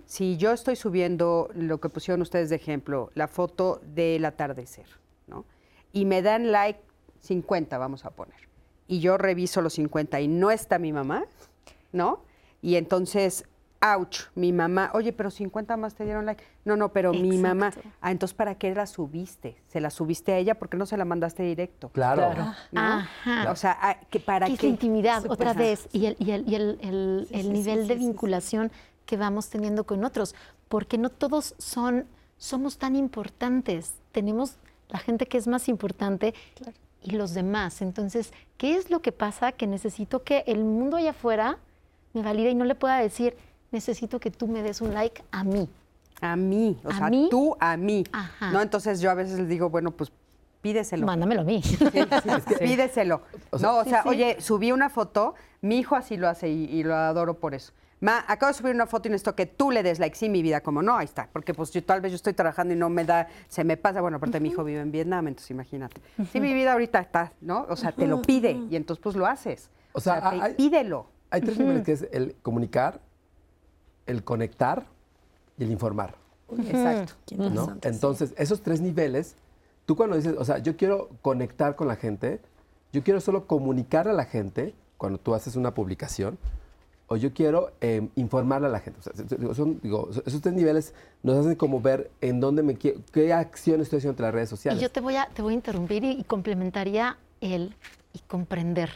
[0.05, 4.85] si yo estoy subiendo lo que pusieron ustedes de ejemplo, la foto del atardecer,
[5.25, 5.45] ¿no?
[5.91, 6.81] Y me dan like
[7.21, 8.47] 50, vamos a poner
[8.87, 11.25] y yo reviso los 50 y no está mi mamá,
[11.93, 12.21] ¿no?
[12.61, 13.45] Y entonces,
[13.81, 16.43] ouch, mi mamá, oye, pero 50 más te dieron like.
[16.65, 17.71] No, no, pero mi mamá.
[18.01, 19.57] Ah, entonces, ¿para qué la subiste?
[19.67, 20.55] ¿Se la subiste a ella?
[20.55, 21.89] ¿Por qué no se la mandaste directo?
[21.89, 22.53] Claro.
[22.75, 23.51] Ajá.
[23.51, 24.57] O sea, ah, ¿para qué?
[24.57, 24.67] qué?
[24.67, 28.71] intimidad, otra vez, y el, y el, y el, el, nivel de vinculación
[29.05, 30.35] que vamos teniendo con otros,
[30.67, 32.05] porque no todos son,
[32.37, 33.95] somos tan importantes.
[34.11, 34.57] Tenemos
[34.89, 37.81] la gente que es más importante claro y los demás.
[37.81, 39.51] Entonces, ¿qué es lo que pasa?
[39.51, 41.57] Que necesito que el mundo allá afuera
[42.13, 43.37] me valide y no le pueda decir,
[43.71, 45.69] necesito que tú me des un like a mí.
[46.21, 48.03] A mí, o sea, tú a mí.
[48.51, 48.61] ¿No?
[48.61, 50.11] Entonces yo a veces les digo, bueno, pues
[50.61, 51.05] pídeselo.
[51.05, 51.61] Mándamelo a mí.
[52.59, 53.21] pídeselo.
[53.61, 57.39] no, o sea, oye, subí una foto, mi hijo así lo hace y lo adoro
[57.39, 57.71] por eso.
[58.01, 60.15] Ma, acabo de subir una foto y necesito que tú le des like.
[60.15, 61.27] Sí, mi vida, como no, ahí está.
[61.31, 63.99] Porque pues yo tal vez yo estoy trabajando y no me da, se me pasa.
[64.01, 66.01] Bueno, aparte mi hijo vive en Vietnam, entonces imagínate.
[66.31, 67.65] Sí, mi vida ahorita está, ¿no?
[67.69, 69.69] O sea, te lo pide y entonces pues lo haces.
[69.91, 71.07] O sea, pídelo.
[71.31, 73.01] Hay tres niveles que es el comunicar,
[74.09, 74.87] el conectar
[75.57, 76.15] y el informar.
[76.57, 77.13] Exacto.
[77.37, 77.77] ¿no?
[77.83, 79.35] Entonces, esos tres niveles,
[79.85, 82.41] tú cuando dices, o sea, yo quiero conectar con la gente,
[82.91, 86.37] yo quiero solo comunicar a la gente cuando tú haces una publicación,
[87.07, 88.99] o yo quiero eh, informarle a la gente.
[89.55, 90.93] son, digo, esos tres niveles
[91.23, 94.49] nos hacen como ver en dónde me quiero, qué acción estoy haciendo entre las redes
[94.49, 94.79] sociales.
[94.79, 97.75] Y yo te voy a, te voy a interrumpir y, complementaría el
[98.13, 98.91] y comprender.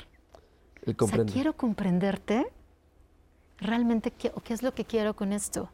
[0.86, 1.26] El comprender.
[1.26, 2.46] O sea, quiero comprenderte
[3.60, 5.70] realmente qué, qué es lo que quiero con esto.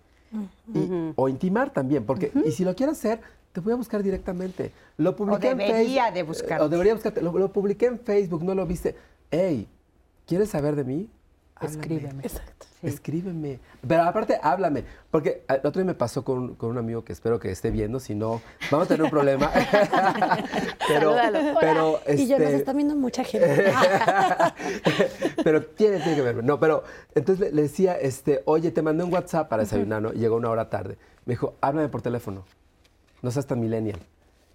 [1.16, 3.20] o intimar también, porque y si lo quiero hacer,
[3.52, 4.72] te voy a buscar directamente.
[4.98, 6.62] Lo publiqué o debería de buscar.
[6.62, 7.22] O debería buscarte.
[7.22, 8.96] Lo, lo publiqué en Facebook, no lo viste.
[9.32, 9.68] Hey,
[10.28, 11.10] ¿quieres saber de mí?
[11.62, 12.24] Escríbeme.
[12.24, 12.68] Exacto.
[12.82, 13.60] Escríbeme.
[13.86, 14.86] Pero aparte, háblame.
[15.12, 18.16] Porque el otro día me pasó con, un amigo que espero que esté viendo, si
[18.16, 19.52] no, vamos a tener un problema.
[20.88, 21.16] pero,
[21.60, 23.74] pero Y yo nos este está viendo mucha gente.
[25.44, 26.44] pero tiene, tiene que verme.
[26.44, 26.84] No, pero
[27.16, 30.14] entonces le, decía, este, oye, te mandé un WhatsApp para desayunar, ¿no?
[30.14, 30.98] Y llegó una hora tarde.
[31.26, 32.46] Me dijo, háblame por teléfono.
[33.22, 34.00] No seas tan millennial.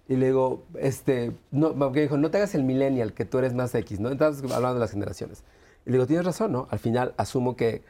[0.07, 3.53] Y le digo, este, no, porque dijo, no te hagas el millennial, que tú eres
[3.53, 4.09] más X, ¿no?
[4.09, 5.43] Entonces, hablando de las generaciones.
[5.85, 6.67] Y le digo, tienes razón, ¿no?
[6.69, 7.83] Al final asumo que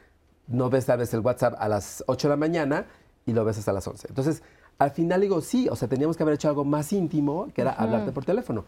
[0.48, 2.86] no ves tal vez el WhatsApp a las 8 de la mañana
[3.24, 4.08] y lo ves hasta las 11.
[4.08, 4.42] Entonces,
[4.78, 7.72] al final digo, sí, o sea, teníamos que haber hecho algo más íntimo, que era
[7.72, 8.64] hablarte por teléfono.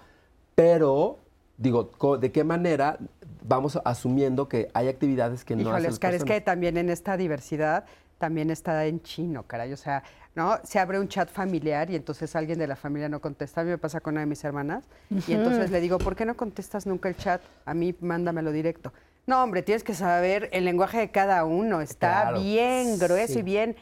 [0.55, 1.19] Pero,
[1.57, 2.99] digo, ¿de qué manera
[3.47, 7.17] vamos asumiendo que hay actividades que no Híjole, hacen Oscar, es que también en esta
[7.17, 7.85] diversidad
[8.19, 9.73] también está en chino, caray.
[9.73, 10.03] O sea,
[10.35, 10.59] ¿no?
[10.65, 13.61] Se abre un chat familiar y entonces alguien de la familia no contesta.
[13.61, 14.85] A mí me pasa con una de mis hermanas.
[15.27, 17.41] Y entonces le digo, ¿por qué no contestas nunca el chat?
[17.65, 18.93] A mí mándamelo directo.
[19.29, 21.83] No, hombre, tienes que saber el lenguaje de cada uno.
[21.83, 23.77] Está bien grueso y bien.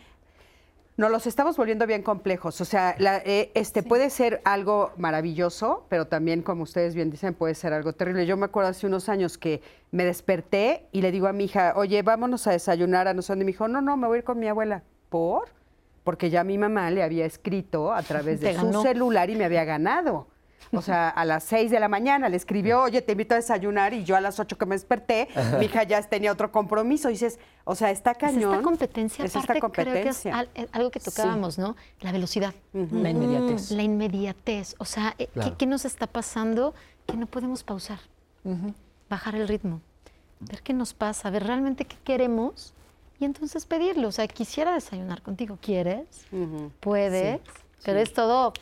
[0.97, 2.61] No, los estamos volviendo bien complejos.
[2.61, 7.33] O sea, la- eh, este puede ser algo maravilloso, pero también, como ustedes bien dicen,
[7.33, 8.27] puede ser algo terrible.
[8.27, 11.75] Yo me acuerdo hace unos años que me desperté y le digo a mi hija,
[11.77, 13.45] oye, vámonos a desayunar a no sé dónde.
[13.45, 14.83] Y me dijo, no, no, me voy a ir con mi abuela.
[15.11, 15.45] ¿Por?
[16.03, 18.83] Porque ya mi mamá le había escrito a través de Te su ganó.
[18.83, 20.27] celular y me había ganado.
[20.73, 23.95] O sea, a las 6 de la mañana le escribió, oye, te invito a desayunar,
[23.95, 25.29] y yo a las 8 que me desperté,
[25.61, 27.09] mi hija ya tenía otro compromiso.
[27.09, 28.53] Y dices, o sea, está Es cañón.
[28.53, 30.39] esta competencia, Es aparte, esta creo que es competencia.
[30.39, 31.77] al- algo que tocábamos, ¿no?
[32.01, 32.53] La velocidad.
[32.73, 33.71] La inmediatez.
[33.71, 34.75] La inmediatez.
[34.79, 35.57] O sea, eh, ¿qué- Claro.
[35.57, 36.75] ¿qué, nos está pasando?
[37.07, 38.01] Que no podemos pausar,
[39.09, 39.81] bajar el ritmo,
[40.41, 42.75] ver qué nos pasa, ver realmente qué queremos
[43.21, 44.09] y entonces pedirlo.
[44.09, 45.59] O sea, quisiera desayunar contigo.
[45.63, 46.07] ¿Quieres?
[46.33, 46.73] Ujú.
[46.81, 47.41] ¿Puedes?
[47.85, 48.53] Pero es todo.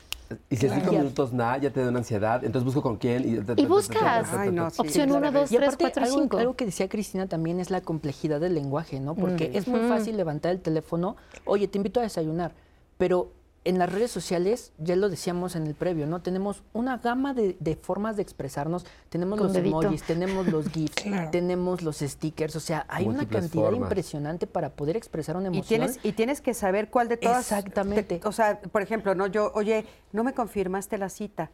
[0.51, 3.23] Y si en cinco minutos nada, ya te da una ansiedad, entonces busco con quién.
[3.29, 4.33] Y, Y buscas.
[4.33, 4.81] Ay, no, sí.
[4.81, 6.39] Opción 1, 2, Y 3, aparte, 4, algo, 5.
[6.39, 9.15] algo que decía Cristina también es la complejidad del lenguaje, ¿no?
[9.15, 12.53] Porque es muy fácil levantar el teléfono, oye, te invito a desayunar,
[12.99, 13.33] pero
[13.65, 16.21] en las redes sociales, ya lo decíamos en el previo, ¿no?
[16.21, 19.81] Tenemos una gama de, de formas de expresarnos, tenemos Con los dedito.
[19.81, 20.95] emojis, tenemos los GIFs,
[21.31, 23.81] tenemos los stickers, o sea, hay una cantidad formas.
[23.89, 25.67] impresionante para poder expresar una Y emoción.
[25.81, 27.41] tienes, y tienes que saber cuál de todas.
[27.41, 28.19] Exactamente.
[28.19, 31.51] te- o sea, por ejemplo, no, yo, oye, no me confirmaste la cita,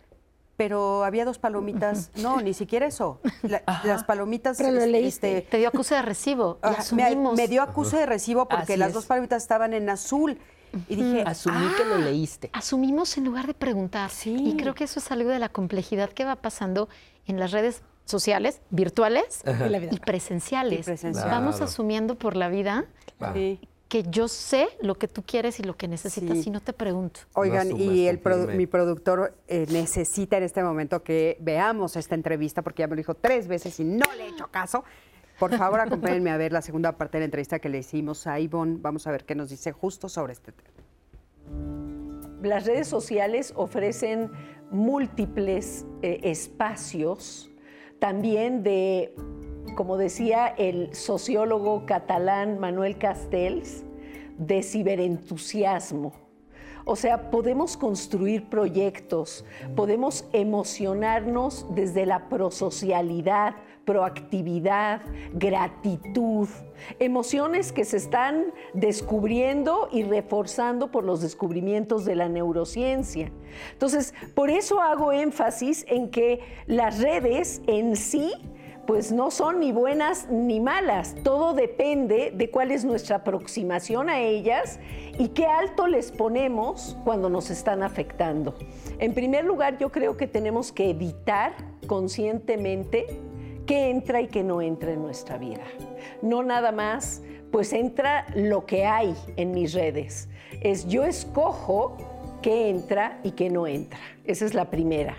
[0.56, 2.10] pero había dos palomitas.
[2.16, 3.20] No, ni siquiera eso.
[3.42, 4.58] La- las palomitas.
[4.58, 5.38] Pero lo es- leíste.
[5.38, 6.58] este, Te dio acuse de recibo.
[6.90, 6.94] Y
[7.36, 8.94] me, dio acuse de recibo porque Así las es.
[8.94, 10.38] dos palomitas estaban en azul.
[10.88, 11.98] Y dije, Asumí que lo "Ah".
[11.98, 12.50] leíste.
[12.52, 14.10] asumimos en lugar de preguntar.
[14.10, 14.34] Sí.
[14.36, 16.88] Y creo que eso es algo de la complejidad que va pasando
[17.26, 19.42] en las redes sociales, virtuales
[19.92, 20.80] Y presenciales.
[20.80, 21.30] Y presenciales.
[21.30, 22.84] Vamos asumiendo por la vida
[23.88, 26.44] que yo sé lo que tú quieres y lo que necesitas Sí.
[26.46, 27.20] y no te pregunto.
[27.34, 32.14] Oigan, No y el produ- mi productor eh, necesita en este momento que veamos esta
[32.14, 34.84] entrevista porque ya me lo dijo tres veces y no le he hecho caso.
[35.40, 38.38] Por favor, acompáñenme a ver la segunda parte de la entrevista que le hicimos a
[38.38, 38.76] Ivonne.
[38.80, 40.68] Vamos a ver qué nos dice justo sobre este tema.
[42.42, 44.30] Las redes sociales ofrecen
[44.70, 47.50] múltiples eh, espacios
[47.98, 49.14] también de,
[49.76, 53.84] como decía el sociólogo catalán Manuel Castells,
[54.38, 56.12] de ciberentusiasmo.
[56.84, 59.44] O sea, podemos construir proyectos,
[59.76, 63.54] podemos emocionarnos desde la prosocialidad,
[63.90, 65.00] proactividad,
[65.32, 66.48] gratitud,
[67.00, 73.32] emociones que se están descubriendo y reforzando por los descubrimientos de la neurociencia.
[73.72, 76.38] Entonces, por eso hago énfasis en que
[76.68, 78.32] las redes en sí
[78.86, 81.16] pues no son ni buenas ni malas.
[81.24, 84.78] Todo depende de cuál es nuestra aproximación a ellas
[85.18, 88.54] y qué alto les ponemos cuando nos están afectando.
[89.00, 91.54] En primer lugar, yo creo que tenemos que evitar
[91.88, 93.20] conscientemente
[93.66, 95.64] qué entra y qué no entra en nuestra vida.
[96.22, 100.28] No nada más, pues entra lo que hay en mis redes.
[100.62, 101.96] Es yo escojo
[102.42, 104.00] qué entra y qué no entra.
[104.24, 105.16] Esa es la primera.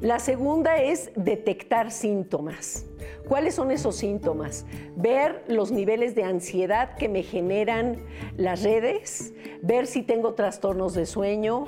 [0.00, 2.86] La segunda es detectar síntomas.
[3.28, 4.66] ¿Cuáles son esos síntomas?
[4.94, 7.96] Ver los niveles de ansiedad que me generan
[8.36, 11.64] las redes, ver si tengo trastornos de sueño,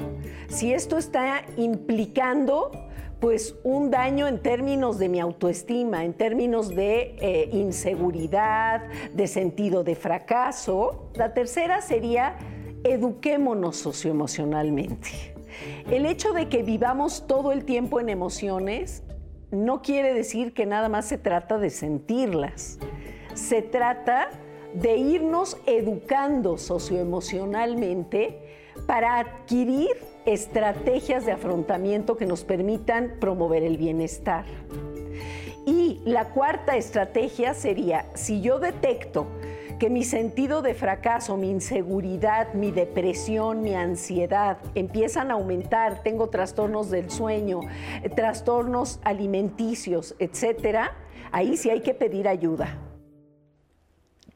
[0.48, 2.70] si esto está implicando
[3.20, 9.82] pues un daño en términos de mi autoestima, en términos de eh, inseguridad, de sentido
[9.82, 11.10] de fracaso.
[11.14, 12.36] La tercera sería
[12.84, 15.34] eduquémonos socioemocionalmente.
[15.90, 19.02] El hecho de que vivamos todo el tiempo en emociones
[19.50, 22.78] no quiere decir que nada más se trata de sentirlas.
[23.34, 24.30] Se trata
[24.74, 28.38] de irnos educando socioemocionalmente
[28.86, 29.88] para adquirir
[30.32, 34.44] estrategias de afrontamiento que nos permitan promover el bienestar.
[35.66, 39.26] Y la cuarta estrategia sería, si yo detecto
[39.78, 46.28] que mi sentido de fracaso, mi inseguridad, mi depresión, mi ansiedad empiezan a aumentar, tengo
[46.28, 47.60] trastornos del sueño,
[48.16, 50.96] trastornos alimenticios, etcétera,
[51.32, 52.87] ahí sí hay que pedir ayuda.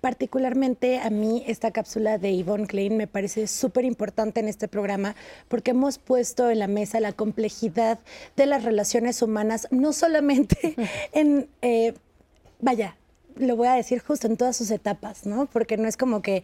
[0.03, 5.15] Particularmente a mí esta cápsula de Yvonne Klein me parece súper importante en este programa
[5.47, 8.01] porque hemos puesto en la mesa la complejidad
[8.35, 10.75] de las relaciones humanas, no solamente
[11.13, 11.95] en, eh,
[12.61, 12.97] vaya,
[13.37, 15.47] lo voy a decir justo en todas sus etapas, ¿no?
[15.47, 16.43] Porque no es como que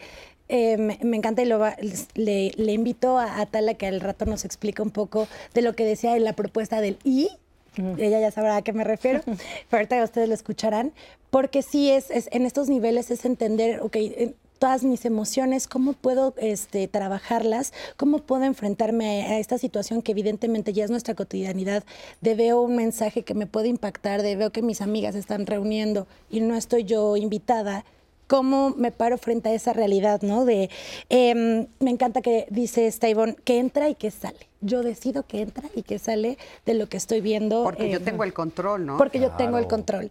[0.49, 1.77] eh, me, me encanta y lo va-
[2.15, 5.85] le, le invito a Atala que al rato nos explica un poco de lo que
[5.85, 7.29] decía en la propuesta del I,
[7.77, 9.37] ella ya sabrá a qué me refiero, pero
[9.73, 10.93] ahorita ustedes lo escucharán,
[11.31, 15.93] porque sí es, es- en estos niveles es entender, ok, eh, todas mis emociones, cómo
[15.93, 21.15] puedo este, trabajarlas, cómo puedo enfrentarme a, a esta situación que evidentemente ya es nuestra
[21.15, 21.85] cotidianidad,
[22.23, 26.09] de veo un mensaje que me puede impactar, de veo que mis amigas están reuniendo
[26.29, 27.85] y no estoy yo invitada,
[28.29, 30.45] cómo me paro frente a esa realidad, ¿no?
[30.45, 30.71] De,
[31.09, 34.39] em, me encanta que dice esta Ivonne, que entra y que sale.
[34.61, 37.65] Yo decido que entra y que sale de lo que estoy viendo.
[37.65, 38.97] Porque yo em, tengo el control, ¿no?
[38.99, 40.11] Porque yo tengo el control.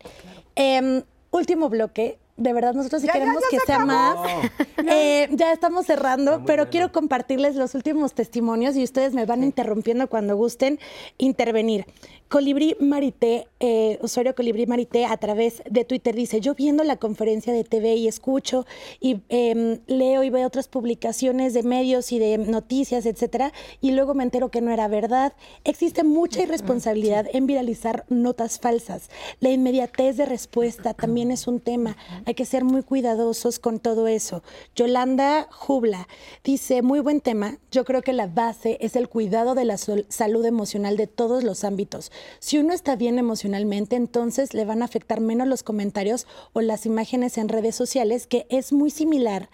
[0.55, 2.17] Em, último bloque.
[2.37, 3.87] De verdad, nosotros sí Ya, ya, queremos ya que se sea acabó.
[3.87, 4.51] más.
[4.89, 6.71] Eh, ya estamos cerrando, pero bueno.
[6.71, 10.79] quiero compartirles los últimos testimonios y ustedes me van interrumpiendo cuando gusten
[11.17, 11.85] intervenir.
[12.29, 17.53] Colibrí Marité, eh, usuario Colibrí Marité, a través de Twitter dice, yo viendo la conferencia
[17.53, 18.65] de TV y escucho
[18.99, 24.13] y em, leo y veo otras publicaciones de medios y de noticias, etcétera, y luego
[24.13, 25.33] me entero que no era verdad.
[25.63, 29.09] Existe mucha irresponsabilidad en viralizar notas falsas.
[29.39, 31.95] La inmediatez de respuesta también es un tema.
[32.25, 34.43] Hay que ser muy cuidadosos con todo eso.
[34.75, 36.09] Yolanda Jubla
[36.43, 37.57] dice, muy buen tema.
[37.71, 41.63] Yo creo que la base es el cuidado de la salud emocional de todos los
[41.63, 42.11] ámbitos.
[42.39, 46.85] Si uno está bien emocionalmente, entonces le van a afectar menos los comentarios o las
[46.85, 49.49] imágenes en redes sociales, que es muy similar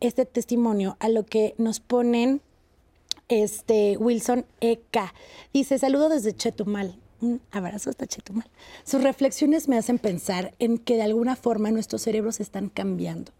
[0.00, 2.40] este testimonio a lo que nos ponen
[3.28, 5.12] este Wilson EK.
[5.52, 6.96] Dice, saludo desde Chetumal.
[7.20, 8.50] Un abrazo hasta Chetumal.
[8.84, 13.32] Sus reflexiones me hacen pensar en que de alguna forma nuestros cerebros están cambiando.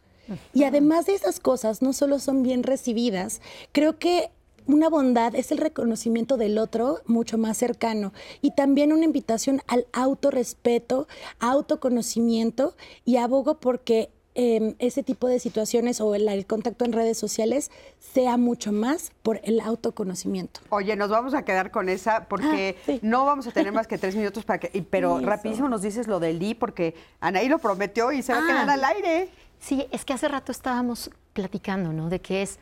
[0.55, 3.41] Y además de esas cosas, no solo son bien recibidas,
[3.73, 4.31] creo que
[4.67, 9.87] una bondad es el reconocimiento del otro mucho más cercano y también una invitación al
[9.93, 11.07] autorrespeto,
[11.41, 17.19] autoconocimiento y abogo porque eh, ese tipo de situaciones o el, el contacto en redes
[17.19, 20.61] sociales sea mucho más por el autoconocimiento.
[20.71, 22.99] Oye, nos vamos a quedar con esa porque Ah, sí.
[23.03, 24.83] no vamos a tener más que tres minutos para que.
[24.89, 25.27] Pero Eso.
[25.27, 28.47] rapidísimo nos dices lo del I porque Anaí lo prometió y se va a Ah.
[28.47, 29.29] quedar al aire.
[29.61, 32.09] Sí, es que hace rato estábamos platicando, ¿no?
[32.09, 32.59] De que es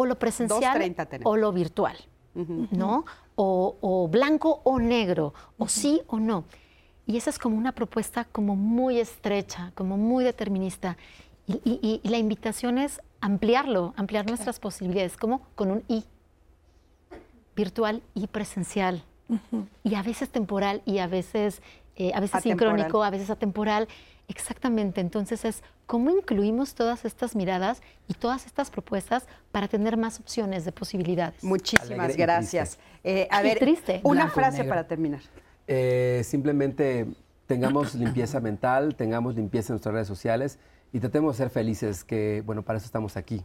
[0.00, 1.30] o lo presencial 2:30 tenemos.
[1.32, 1.96] o lo virtual,
[2.70, 3.04] ¿no?
[3.36, 6.44] O, o blanco o negro, o sí o no.
[7.06, 10.96] Y esa es como una propuesta como muy estrecha, como muy determinista.
[11.46, 16.04] Y, y- y la invitación es ampliarlo, ampliar nuestras posibilidades, como con un I,
[17.56, 19.02] virtual y presencial.
[19.84, 21.62] Y a veces temporal y a veces,
[21.96, 22.70] eh, a veces Atemporal.
[22.76, 23.86] sincrónico, a veces atemporal.
[24.30, 25.00] Exactamente.
[25.00, 30.64] Entonces es cómo incluimos todas estas miradas y todas estas propuestas para tener más opciones
[30.64, 31.42] de posibilidades.
[31.42, 32.78] Muchísimas Alegre gracias.
[33.02, 34.00] Eh, a Y ver, triste.
[34.04, 34.70] una Blanco frase negro.
[34.70, 35.20] para terminar.
[35.66, 37.06] Eh, simplemente
[37.46, 40.58] tengamos limpieza mental, tengamos limpieza en nuestras redes sociales
[40.92, 43.44] y tratemos de ser felices, que bueno, para eso estamos aquí.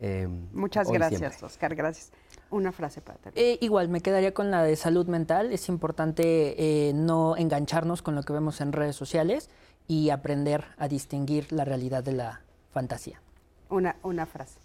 [0.00, 1.46] eh, Muchas gracias, siempre.
[1.46, 1.74] Oscar.
[1.76, 2.10] Gracias.
[2.50, 3.44] Una frase para terminar.
[3.44, 5.52] Eh, igual, me quedaría con la de salud mental.
[5.52, 9.48] Es importante eh, no engancharnos con lo que vemos en redes sociales
[9.86, 12.40] y aprender a distinguir la realidad de la
[12.72, 13.20] fantasía.
[13.68, 14.58] Una, una frase.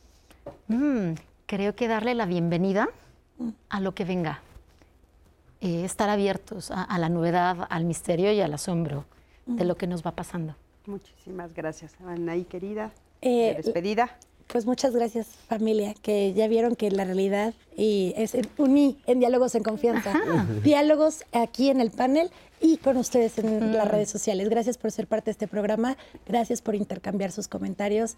[0.68, 1.14] Mm,
[1.46, 2.90] creo que darle la bienvenida
[3.38, 3.50] Mm.
[3.70, 4.42] a lo que venga.
[5.62, 9.06] Eh, estar abiertos a, a la novedad, al misterio y al asombro
[9.46, 9.56] Mm.
[9.56, 10.56] de lo que nos va pasando.
[10.86, 11.96] Muchísimas gracias.
[12.06, 12.92] Anaí, querida.
[13.22, 14.18] Eh, de despedida.
[14.52, 19.20] Pues muchas gracias familia, que ya vieron que la realidad y es en- uní en
[19.20, 20.12] Diálogos en Confianza.
[20.64, 24.50] Diálogos aquí en el panel y con ustedes en las redes sociales.
[24.50, 25.98] Gracias por ser parte de este programa,
[26.28, 28.16] gracias por intercambiar sus comentarios.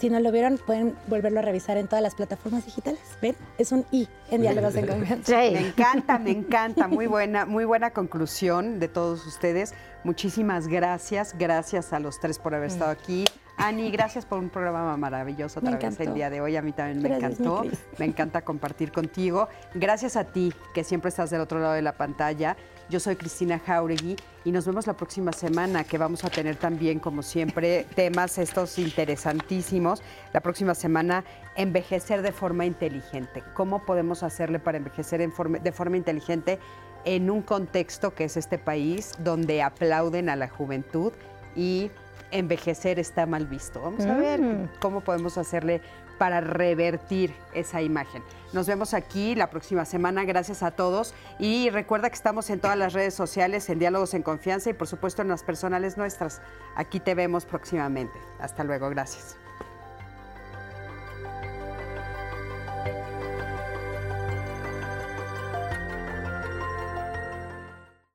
[0.00, 3.00] Si no lo vieron, pueden volverlo a revisar en todas las plataformas digitales.
[3.22, 3.34] ¿Ven?
[3.58, 5.36] Es un I en Diálogos en Confianza.
[5.36, 6.86] Me encanta, me encanta.
[6.88, 9.74] Muy buena, muy buena conclusión de todos ustedes.
[10.04, 11.34] Muchísimas gracias.
[11.38, 13.24] Gracias a los tres por haber estado aquí.
[13.60, 16.56] Ani, gracias por un programa maravilloso otra vez el día de hoy.
[16.56, 17.64] A mí también me Gracias, encantó.
[17.98, 19.48] Me encanta compartir contigo.
[19.74, 22.56] Gracias a ti, que siempre estás del otro lado de la pantalla.
[22.88, 27.00] Yo soy Cristina Jauregui y nos vemos la próxima semana, que vamos a tener también,
[27.00, 30.02] como siempre, temas estos interesantísimos.
[30.32, 31.24] La próxima semana,
[31.56, 33.42] envejecer de forma inteligente.
[33.54, 36.60] ¿Cómo podemos hacerle para envejecer en forma- de forma inteligente
[37.04, 41.12] en un contexto que es este país, donde aplauden a la juventud
[41.56, 41.90] y
[42.30, 43.80] envejecer está mal visto?
[43.80, 44.68] Vamos a ver Mm.
[44.80, 45.80] cómo podemos hacerle
[46.18, 48.22] para revertir esa imagen.
[48.52, 50.24] Nos vemos aquí la próxima semana.
[50.24, 51.14] Gracias a todos.
[51.38, 54.88] Y recuerda que estamos en todas las redes sociales, en Diálogos en Confianza y por
[54.88, 56.40] supuesto en las personales nuestras.
[56.74, 58.18] Aquí te vemos próximamente.
[58.40, 58.90] Hasta luego.
[58.90, 59.47] Gracias.